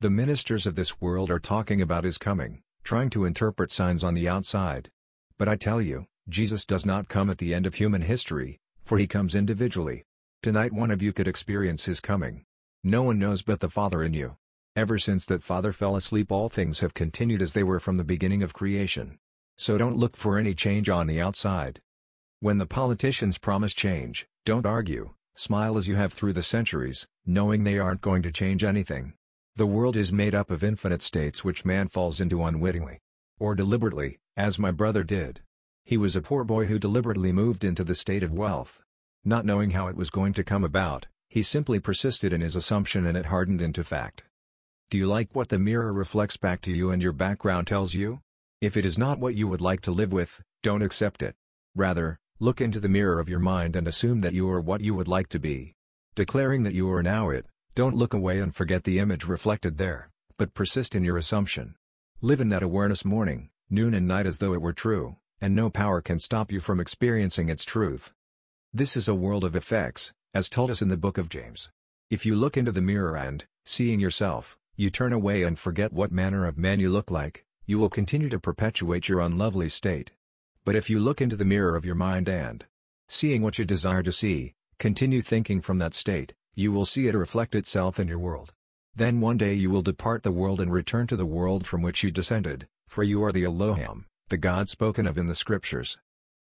The 0.00 0.08
ministers 0.08 0.66
of 0.66 0.76
this 0.76 0.98
world 0.98 1.30
are 1.30 1.38
talking 1.38 1.82
about 1.82 2.04
his 2.04 2.16
coming, 2.16 2.62
trying 2.84 3.10
to 3.10 3.26
interpret 3.26 3.70
signs 3.70 4.02
on 4.02 4.14
the 4.14 4.26
outside. 4.26 4.88
But 5.36 5.48
I 5.48 5.56
tell 5.56 5.82
you, 5.82 6.06
Jesus 6.26 6.64
does 6.64 6.86
not 6.86 7.08
come 7.08 7.28
at 7.28 7.36
the 7.36 7.52
end 7.52 7.66
of 7.66 7.74
human 7.74 8.00
history, 8.00 8.60
for 8.82 8.96
he 8.96 9.06
comes 9.06 9.34
individually. 9.34 10.04
Tonight 10.42 10.72
one 10.72 10.90
of 10.90 11.02
you 11.02 11.12
could 11.12 11.28
experience 11.28 11.84
his 11.84 12.00
coming. 12.00 12.44
No 12.82 13.02
one 13.02 13.18
knows 13.18 13.42
but 13.42 13.60
the 13.60 13.68
Father 13.68 14.02
in 14.02 14.14
you. 14.14 14.36
Ever 14.76 14.98
since 14.98 15.24
that 15.26 15.44
Father 15.44 15.72
fell 15.72 15.94
asleep 15.94 16.32
all 16.32 16.48
things 16.48 16.80
have 16.80 16.94
continued 16.94 17.40
as 17.40 17.52
they 17.52 17.62
were 17.62 17.78
from 17.78 17.96
the 17.96 18.02
beginning 18.02 18.42
of 18.42 18.52
creation. 18.52 19.18
So 19.56 19.78
don't 19.78 19.96
look 19.96 20.16
for 20.16 20.36
any 20.36 20.52
change 20.52 20.88
on 20.88 21.06
the 21.06 21.20
outside. 21.20 21.80
When 22.40 22.58
the 22.58 22.66
politicians 22.66 23.38
promise 23.38 23.72
change, 23.72 24.26
don't 24.44 24.66
argue, 24.66 25.14
smile 25.36 25.76
as 25.76 25.86
you 25.86 25.94
have 25.94 26.12
through 26.12 26.32
the 26.32 26.42
centuries, 26.42 27.06
knowing 27.24 27.62
they 27.62 27.78
aren't 27.78 28.00
going 28.00 28.22
to 28.22 28.32
change 28.32 28.64
anything. 28.64 29.14
The 29.54 29.64
world 29.64 29.96
is 29.96 30.12
made 30.12 30.34
up 30.34 30.50
of 30.50 30.64
infinite 30.64 31.02
states 31.02 31.44
which 31.44 31.64
man 31.64 31.86
falls 31.86 32.20
into 32.20 32.42
unwittingly. 32.42 32.98
Or 33.38 33.54
deliberately, 33.54 34.18
as 34.36 34.58
my 34.58 34.72
brother 34.72 35.04
did. 35.04 35.40
He 35.84 35.96
was 35.96 36.16
a 36.16 36.20
poor 36.20 36.42
boy 36.42 36.66
who 36.66 36.80
deliberately 36.80 37.30
moved 37.30 37.62
into 37.62 37.84
the 37.84 37.94
state 37.94 38.24
of 38.24 38.32
wealth. 38.32 38.80
Not 39.24 39.46
knowing 39.46 39.70
how 39.70 39.86
it 39.86 39.96
was 39.96 40.10
going 40.10 40.32
to 40.32 40.42
come 40.42 40.64
about, 40.64 41.06
he 41.28 41.44
simply 41.44 41.78
persisted 41.78 42.32
in 42.32 42.40
his 42.40 42.56
assumption 42.56 43.06
and 43.06 43.16
it 43.16 43.26
hardened 43.26 43.62
into 43.62 43.84
fact. 43.84 44.24
Do 44.94 44.98
you 44.98 45.08
like 45.08 45.30
what 45.32 45.48
the 45.48 45.58
mirror 45.58 45.92
reflects 45.92 46.36
back 46.36 46.60
to 46.60 46.72
you 46.72 46.92
and 46.92 47.02
your 47.02 47.12
background 47.12 47.66
tells 47.66 47.94
you? 47.94 48.20
If 48.60 48.76
it 48.76 48.86
is 48.86 48.96
not 48.96 49.18
what 49.18 49.34
you 49.34 49.48
would 49.48 49.60
like 49.60 49.80
to 49.80 49.90
live 49.90 50.12
with, 50.12 50.40
don't 50.62 50.82
accept 50.82 51.20
it. 51.20 51.34
Rather, 51.74 52.20
look 52.38 52.60
into 52.60 52.78
the 52.78 52.88
mirror 52.88 53.18
of 53.18 53.28
your 53.28 53.40
mind 53.40 53.74
and 53.74 53.88
assume 53.88 54.20
that 54.20 54.34
you 54.34 54.48
are 54.48 54.60
what 54.60 54.82
you 54.82 54.94
would 54.94 55.08
like 55.08 55.28
to 55.30 55.40
be. 55.40 55.74
Declaring 56.14 56.62
that 56.62 56.74
you 56.74 56.88
are 56.92 57.02
now 57.02 57.28
it, 57.28 57.44
don't 57.74 57.96
look 57.96 58.14
away 58.14 58.38
and 58.38 58.54
forget 58.54 58.84
the 58.84 59.00
image 59.00 59.24
reflected 59.24 59.78
there, 59.78 60.10
but 60.38 60.54
persist 60.54 60.94
in 60.94 61.02
your 61.02 61.18
assumption. 61.18 61.74
Live 62.20 62.40
in 62.40 62.50
that 62.50 62.62
awareness 62.62 63.04
morning, 63.04 63.50
noon 63.68 63.94
and 63.94 64.06
night 64.06 64.26
as 64.26 64.38
though 64.38 64.54
it 64.54 64.62
were 64.62 64.72
true, 64.72 65.16
and 65.40 65.56
no 65.56 65.70
power 65.70 66.00
can 66.00 66.20
stop 66.20 66.52
you 66.52 66.60
from 66.60 66.78
experiencing 66.78 67.48
its 67.48 67.64
truth. 67.64 68.12
This 68.72 68.96
is 68.96 69.08
a 69.08 69.14
world 69.16 69.42
of 69.42 69.56
effects, 69.56 70.12
as 70.32 70.48
told 70.48 70.70
us 70.70 70.80
in 70.80 70.86
the 70.86 70.96
book 70.96 71.18
of 71.18 71.28
James. 71.28 71.72
If 72.12 72.24
you 72.24 72.36
look 72.36 72.56
into 72.56 72.70
the 72.70 72.80
mirror 72.80 73.16
and, 73.16 73.44
seeing 73.66 73.98
yourself, 73.98 74.56
you 74.76 74.90
turn 74.90 75.12
away 75.12 75.44
and 75.44 75.56
forget 75.56 75.92
what 75.92 76.10
manner 76.10 76.46
of 76.46 76.58
man 76.58 76.80
you 76.80 76.88
look 76.88 77.10
like, 77.10 77.44
you 77.64 77.78
will 77.78 77.88
continue 77.88 78.28
to 78.28 78.40
perpetuate 78.40 79.08
your 79.08 79.20
unlovely 79.20 79.68
state. 79.68 80.10
But 80.64 80.74
if 80.74 80.90
you 80.90 80.98
look 80.98 81.20
into 81.20 81.36
the 81.36 81.44
mirror 81.44 81.76
of 81.76 81.84
your 81.84 81.94
mind 81.94 82.28
and, 82.28 82.64
seeing 83.08 83.40
what 83.40 83.56
you 83.58 83.64
desire 83.64 84.02
to 84.02 84.10
see, 84.10 84.54
continue 84.78 85.22
thinking 85.22 85.60
from 85.60 85.78
that 85.78 85.94
state, 85.94 86.34
you 86.54 86.72
will 86.72 86.86
see 86.86 87.06
it 87.06 87.14
reflect 87.14 87.54
itself 87.54 88.00
in 88.00 88.08
your 88.08 88.18
world. 88.18 88.52
Then 88.96 89.20
one 89.20 89.36
day 89.36 89.54
you 89.54 89.70
will 89.70 89.82
depart 89.82 90.24
the 90.24 90.32
world 90.32 90.60
and 90.60 90.72
return 90.72 91.06
to 91.06 91.16
the 91.16 91.26
world 91.26 91.66
from 91.66 91.80
which 91.80 92.02
you 92.02 92.10
descended, 92.10 92.66
for 92.88 93.04
you 93.04 93.22
are 93.22 93.32
the 93.32 93.44
Elohim, 93.44 94.06
the 94.28 94.36
God 94.36 94.68
spoken 94.68 95.06
of 95.06 95.16
in 95.16 95.28
the 95.28 95.34
Scriptures. 95.36 95.98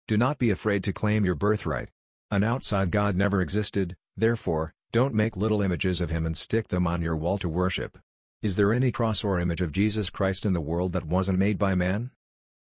Do 0.08 0.16
not 0.16 0.38
be 0.38 0.52
afraid 0.52 0.84
to 0.84 0.94
claim 0.94 1.26
your 1.26 1.36
birthright. 1.36 1.90
An 2.30 2.44
outside 2.44 2.92
God 2.92 3.16
never 3.16 3.42
existed, 3.42 3.96
therefore, 4.16 4.74
don't 4.92 5.14
make 5.14 5.38
little 5.38 5.62
images 5.62 6.02
of 6.02 6.10
him 6.10 6.26
and 6.26 6.36
stick 6.36 6.68
them 6.68 6.86
on 6.86 7.02
your 7.02 7.16
wall 7.16 7.38
to 7.40 7.50
worship. 7.50 7.98
Is 8.42 8.56
there 8.56 8.74
any 8.74 8.92
cross 8.92 9.24
or 9.24 9.40
image 9.40 9.62
of 9.62 9.72
Jesus 9.72 10.10
Christ 10.10 10.48
in 10.48 10.54
the 10.54 10.62
world 10.62 10.94
that 10.94 11.06
wasn't 11.06 11.38
made 11.38 11.60
by 11.60 11.76
man? 11.76 12.10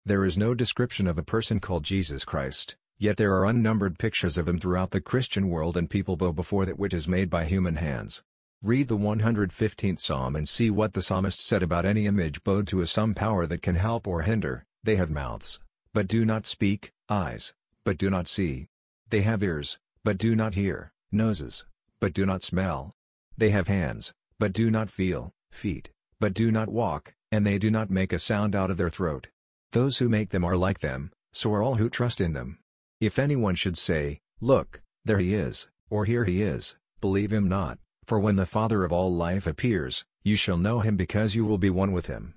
There 0.05 0.27
is 0.27 0.37
no 0.37 0.55
description 0.55 1.07
of 1.07 1.17
a 1.17 1.23
person 1.23 1.61
called 1.61 1.83
Jesus 1.83 2.27
Christ, 2.27 2.77
Yet 2.99 3.17
there 3.17 3.35
are 3.35 3.47
unnumbered 3.47 3.99
pictures 3.99 4.37
of 4.37 4.47
him 4.47 4.61
throughout 4.61 4.91
the 4.91 5.01
Christian 5.01 5.49
world 5.49 5.79
and 5.79 5.89
people 5.89 6.17
bow 6.17 6.31
before 6.31 6.67
that 6.67 6.79
which 6.79 6.93
is 6.93 7.09
made 7.09 7.31
by 7.31 7.47
human 7.47 7.77
hands. 7.77 8.23
Read 8.63 8.89
the 8.89 8.99
115th 8.99 9.99
Psalm 9.99 10.37
and 10.37 10.49
see 10.49 10.71
what 10.71 10.93
the 10.93 11.01
psalmist 11.01 11.41
said 11.41 11.63
about 11.63 11.87
any 11.87 12.07
image 12.07 12.45
bowed 12.45 12.67
to 12.67 12.83
a 12.83 12.87
some 12.87 13.15
power 13.15 13.47
that 13.47 13.63
can 13.63 13.75
help 13.75 14.07
or 14.07 14.23
hinder, 14.23 14.65
they 14.85 14.97
have 14.97 15.11
mouths, 15.11 15.59
but 15.93 16.07
do 16.07 16.27
not 16.27 16.47
speak, 16.47 16.93
eyes, 17.09 17.55
but 17.83 17.97
do 17.97 18.09
not 18.11 18.29
see. 18.29 18.69
They 19.09 19.23
have 19.23 19.43
ears, 19.43 19.79
but 20.05 20.19
do 20.19 20.37
not 20.37 20.55
hear, 20.55 20.93
noses, 21.11 21.65
but 21.99 22.13
do 22.13 22.25
not 22.25 22.43
smell. 22.43 22.93
They 23.37 23.51
have 23.51 23.67
hands, 23.69 24.13
but 24.39 24.53
do 24.53 24.71
not 24.71 24.91
feel, 24.91 25.33
feet, 25.55 25.91
but 26.21 26.35
do 26.35 26.51
not 26.51 26.69
walk, 26.69 27.15
and 27.31 27.47
they 27.47 27.59
do 27.59 27.71
not 27.71 27.91
make 27.91 28.13
a 28.13 28.19
sound 28.19 28.55
out 28.55 28.71
of 28.71 28.77
their 28.77 28.91
throat. 28.91 29.29
Those 29.73 29.99
who 29.99 30.09
make 30.09 30.31
them 30.31 30.45
are 30.45 30.57
like 30.57 30.81
them, 30.81 31.11
so 31.33 31.53
are 31.55 31.63
all 31.63 31.77
who 31.77 31.89
trust 31.89 32.21
in 32.21 32.33
them. 32.33 32.59
If 33.01 33.19
anyone 33.19 33.55
should 33.55 33.79
say, 33.79 34.21
Look, 34.41 34.83
there 35.05 35.19
he 35.19 35.35
is, 35.35 35.69
or 35.89 36.05
here 36.05 36.25
he 36.25 36.43
is, 36.43 36.77
believe 37.01 37.33
him 37.33 37.49
not, 37.49 37.79
for 38.05 38.19
when 38.19 38.37
the 38.37 38.47
Father 38.47 38.85
of 38.85 38.93
all 38.93 39.13
life 39.13 39.47
appears, 39.47 40.05
you 40.23 40.37
shall 40.37 40.57
know 40.57 40.81
him 40.81 40.97
because 40.97 41.35
you 41.35 41.45
will 41.45 41.59
be 41.59 41.71
one 41.71 41.93
with 41.93 42.07
him. 42.07 42.35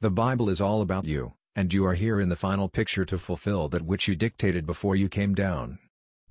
The 0.00 0.10
Bible 0.10 0.48
is 0.48 0.60
all 0.60 0.80
about 0.80 1.04
you, 1.04 1.34
and 1.54 1.74
you 1.74 1.84
are 1.84 1.94
here 1.94 2.20
in 2.20 2.28
the 2.28 2.36
final 2.36 2.68
picture 2.68 3.04
to 3.04 3.18
fulfill 3.18 3.68
that 3.68 3.84
which 3.84 4.08
you 4.08 4.16
dictated 4.16 4.64
before 4.64 4.96
you 4.96 5.08
came 5.08 5.34
down. 5.34 5.78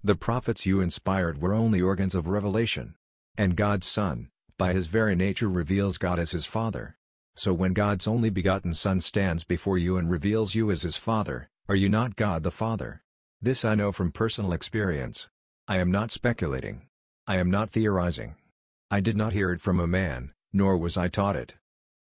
The 0.04 0.16
prophets 0.16 0.66
you 0.66 0.80
inspired 0.80 1.42
were 1.42 1.54
only 1.54 1.82
organs 1.82 2.16
of 2.16 2.28
revelation. 2.28 2.96
And 3.38 3.56
God's 3.56 3.86
Son, 3.86 4.30
by 4.60 4.74
his 4.74 4.88
very 4.88 5.16
nature 5.16 5.50
reveals 5.50 5.98
God 5.98 6.20
as 6.20 6.32
his 6.32 6.46
Father. 6.46 6.98
So 7.34 7.54
when 7.54 7.72
God's 7.72 8.08
only 8.08 8.30
begotten 8.30 8.74
Son 8.74 9.00
stands 9.00 9.46
before 9.46 9.78
you 9.78 9.96
and 9.96 10.12
reveals 10.12 10.54
you 10.54 10.70
as 10.70 10.82
his 10.82 10.98
Father, 10.98 11.50
are 11.70 11.78
you 11.78 11.88
not 11.88 12.18
God 12.18 12.44
the 12.44 12.52
Father? 12.52 13.02
This 13.42 13.64
I 13.64 13.76
know 13.76 13.94
from 13.94 14.12
personal 14.12 14.52
experience. 14.52 15.30
I 15.66 15.78
am 15.78 15.92
not 15.92 16.12
speculating. 16.12 16.82
I 17.26 17.38
am 17.38 17.50
not 17.50 17.70
theorizing. 17.70 18.36
I 18.92 19.00
did 19.00 19.16
not 19.16 19.32
hear 19.32 19.54
it 19.54 19.62
from 19.62 19.80
a 19.80 19.88
man, 19.88 20.34
nor 20.52 20.78
was 20.78 20.98
I 20.98 21.08
taught 21.08 21.38
it. 21.38 21.56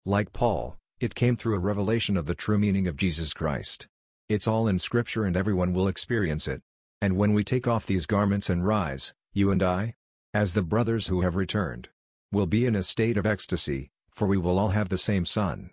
Like 0.06 0.32
Paul, 0.32 0.78
it 1.02 1.16
came 1.16 1.36
through 1.36 1.56
a 1.56 1.60
revelation 1.60 2.16
of 2.16 2.28
the 2.28 2.36
true 2.36 2.58
meaning 2.58 2.88
of 2.88 2.96
Jesus 2.96 3.34
Christ. 3.34 3.90
It's 4.30 4.48
all 4.48 4.70
in 4.70 4.80
Scripture 4.80 5.26
and 5.26 5.36
everyone 5.36 5.74
will 5.74 5.90
experience 5.90 6.48
it. 6.48 6.62
And 7.02 7.18
when 7.18 7.34
we 7.34 7.44
take 7.44 7.68
off 7.68 7.86
these 7.86 8.06
garments 8.06 8.50
and 8.50 8.66
rise, 8.66 9.14
you 9.34 9.52
and 9.52 9.62
I, 9.62 9.96
as 10.34 10.54
the 10.54 10.62
brothers 10.62 11.08
who 11.08 11.22
have 11.22 11.36
returned, 11.36 11.90
will 12.32 12.46
be 12.46 12.66
in 12.66 12.76
a 12.76 12.84
state 12.84 13.18
of 13.18 13.26
ecstasy, 13.26 13.90
for 14.12 14.28
we 14.28 14.38
will 14.38 14.60
all 14.60 14.70
have 14.70 14.90
the 14.90 14.98
same 14.98 15.26
Son. 15.26 15.70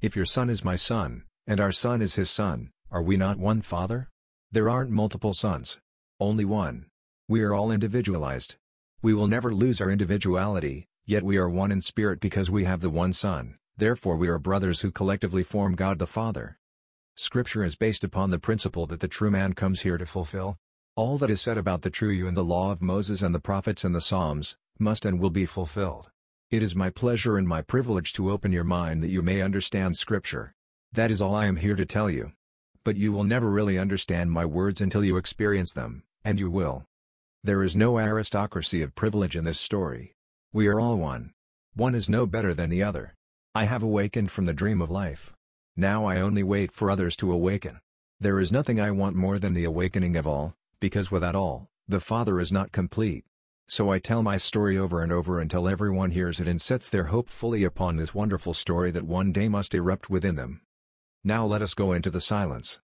If 0.00 0.16
your 0.16 0.24
Son 0.24 0.48
is 0.48 0.64
my 0.64 0.76
Son, 0.76 1.24
and 1.46 1.60
our 1.60 1.72
Son 1.72 2.00
is 2.00 2.14
his 2.14 2.30
Son, 2.30 2.70
are 2.90 3.02
we 3.02 3.16
not 3.16 3.38
one 3.38 3.60
Father? 3.60 4.08
There 4.50 4.70
aren't 4.70 4.90
multiple 4.90 5.34
sons. 5.34 5.78
Only 6.18 6.46
one. 6.46 6.86
We 7.28 7.42
are 7.42 7.52
all 7.52 7.70
individualized. 7.70 8.56
We 9.02 9.12
will 9.12 9.26
never 9.26 9.54
lose 9.54 9.80
our 9.82 9.90
individuality, 9.90 10.86
yet 11.04 11.22
we 11.22 11.36
are 11.36 11.48
one 11.48 11.70
in 11.70 11.82
spirit 11.82 12.20
because 12.20 12.50
we 12.50 12.64
have 12.64 12.80
the 12.80 12.88
one 12.88 13.12
Son, 13.12 13.58
therefore 13.76 14.16
we 14.16 14.28
are 14.28 14.38
brothers 14.38 14.80
who 14.80 14.90
collectively 14.90 15.42
form 15.42 15.74
God 15.74 15.98
the 15.98 16.06
Father. 16.06 16.58
Scripture 17.14 17.64
is 17.64 17.76
based 17.76 18.02
upon 18.02 18.30
the 18.30 18.38
principle 18.38 18.86
that 18.86 19.00
the 19.00 19.08
true 19.08 19.30
man 19.30 19.52
comes 19.52 19.82
here 19.82 19.98
to 19.98 20.06
fulfill. 20.06 20.56
All 20.96 21.18
that 21.18 21.30
is 21.30 21.40
said 21.40 21.58
about 21.58 21.82
the 21.82 21.90
true 21.90 22.10
you 22.10 22.26
in 22.26 22.34
the 22.34 22.44
law 22.44 22.72
of 22.72 22.80
Moses 22.80 23.22
and 23.22 23.34
the 23.34 23.40
prophets 23.40 23.84
and 23.84 23.94
the 23.94 24.00
Psalms, 24.00 24.56
must 24.78 25.04
and 25.04 25.20
will 25.20 25.30
be 25.30 25.46
fulfilled. 25.46 26.10
It 26.50 26.62
is 26.62 26.74
my 26.74 26.90
pleasure 26.90 27.36
and 27.36 27.46
my 27.46 27.62
privilege 27.62 28.12
to 28.14 28.30
open 28.30 28.52
your 28.52 28.64
mind 28.64 29.02
that 29.02 29.10
you 29.10 29.20
may 29.20 29.42
understand 29.42 29.96
Scripture. 29.96 30.54
That 30.92 31.10
is 31.10 31.20
all 31.20 31.34
I 31.34 31.46
am 31.46 31.56
here 31.56 31.76
to 31.76 31.84
tell 31.84 32.08
you. 32.08 32.32
But 32.84 32.96
you 32.96 33.12
will 33.12 33.24
never 33.24 33.50
really 33.50 33.78
understand 33.78 34.32
my 34.32 34.46
words 34.46 34.80
until 34.80 35.04
you 35.04 35.16
experience 35.16 35.72
them, 35.72 36.04
and 36.24 36.40
you 36.40 36.50
will. 36.50 36.84
There 37.44 37.62
is 37.62 37.76
no 37.76 37.98
aristocracy 37.98 38.82
of 38.82 38.94
privilege 38.94 39.36
in 39.36 39.44
this 39.44 39.60
story. 39.60 40.14
We 40.52 40.66
are 40.68 40.80
all 40.80 40.96
one. 40.96 41.32
One 41.74 41.94
is 41.94 42.08
no 42.08 42.26
better 42.26 42.54
than 42.54 42.70
the 42.70 42.82
other. 42.82 43.14
I 43.54 43.64
have 43.64 43.82
awakened 43.82 44.30
from 44.30 44.46
the 44.46 44.54
dream 44.54 44.80
of 44.80 44.90
life. 44.90 45.34
Now 45.76 46.06
I 46.06 46.20
only 46.20 46.42
wait 46.42 46.72
for 46.72 46.90
others 46.90 47.14
to 47.16 47.32
awaken. 47.32 47.80
There 48.20 48.40
is 48.40 48.50
nothing 48.50 48.80
I 48.80 48.90
want 48.90 49.14
more 49.14 49.38
than 49.38 49.54
the 49.54 49.64
awakening 49.64 50.16
of 50.16 50.26
all, 50.26 50.54
because 50.80 51.10
without 51.10 51.36
all, 51.36 51.68
the 51.86 52.00
Father 52.00 52.40
is 52.40 52.50
not 52.50 52.72
complete. 52.72 53.24
So 53.70 53.90
I 53.90 53.98
tell 53.98 54.22
my 54.22 54.38
story 54.38 54.78
over 54.78 55.02
and 55.02 55.12
over 55.12 55.38
until 55.38 55.68
everyone 55.68 56.12
hears 56.12 56.40
it 56.40 56.48
and 56.48 56.60
sets 56.60 56.88
their 56.88 57.04
hope 57.04 57.28
fully 57.28 57.64
upon 57.64 57.96
this 57.96 58.14
wonderful 58.14 58.54
story 58.54 58.90
that 58.92 59.04
one 59.04 59.30
day 59.30 59.46
must 59.46 59.74
erupt 59.74 60.08
within 60.08 60.36
them. 60.36 60.62
Now 61.22 61.44
let 61.44 61.60
us 61.60 61.74
go 61.74 61.92
into 61.92 62.10
the 62.10 62.20
silence. 62.22 62.80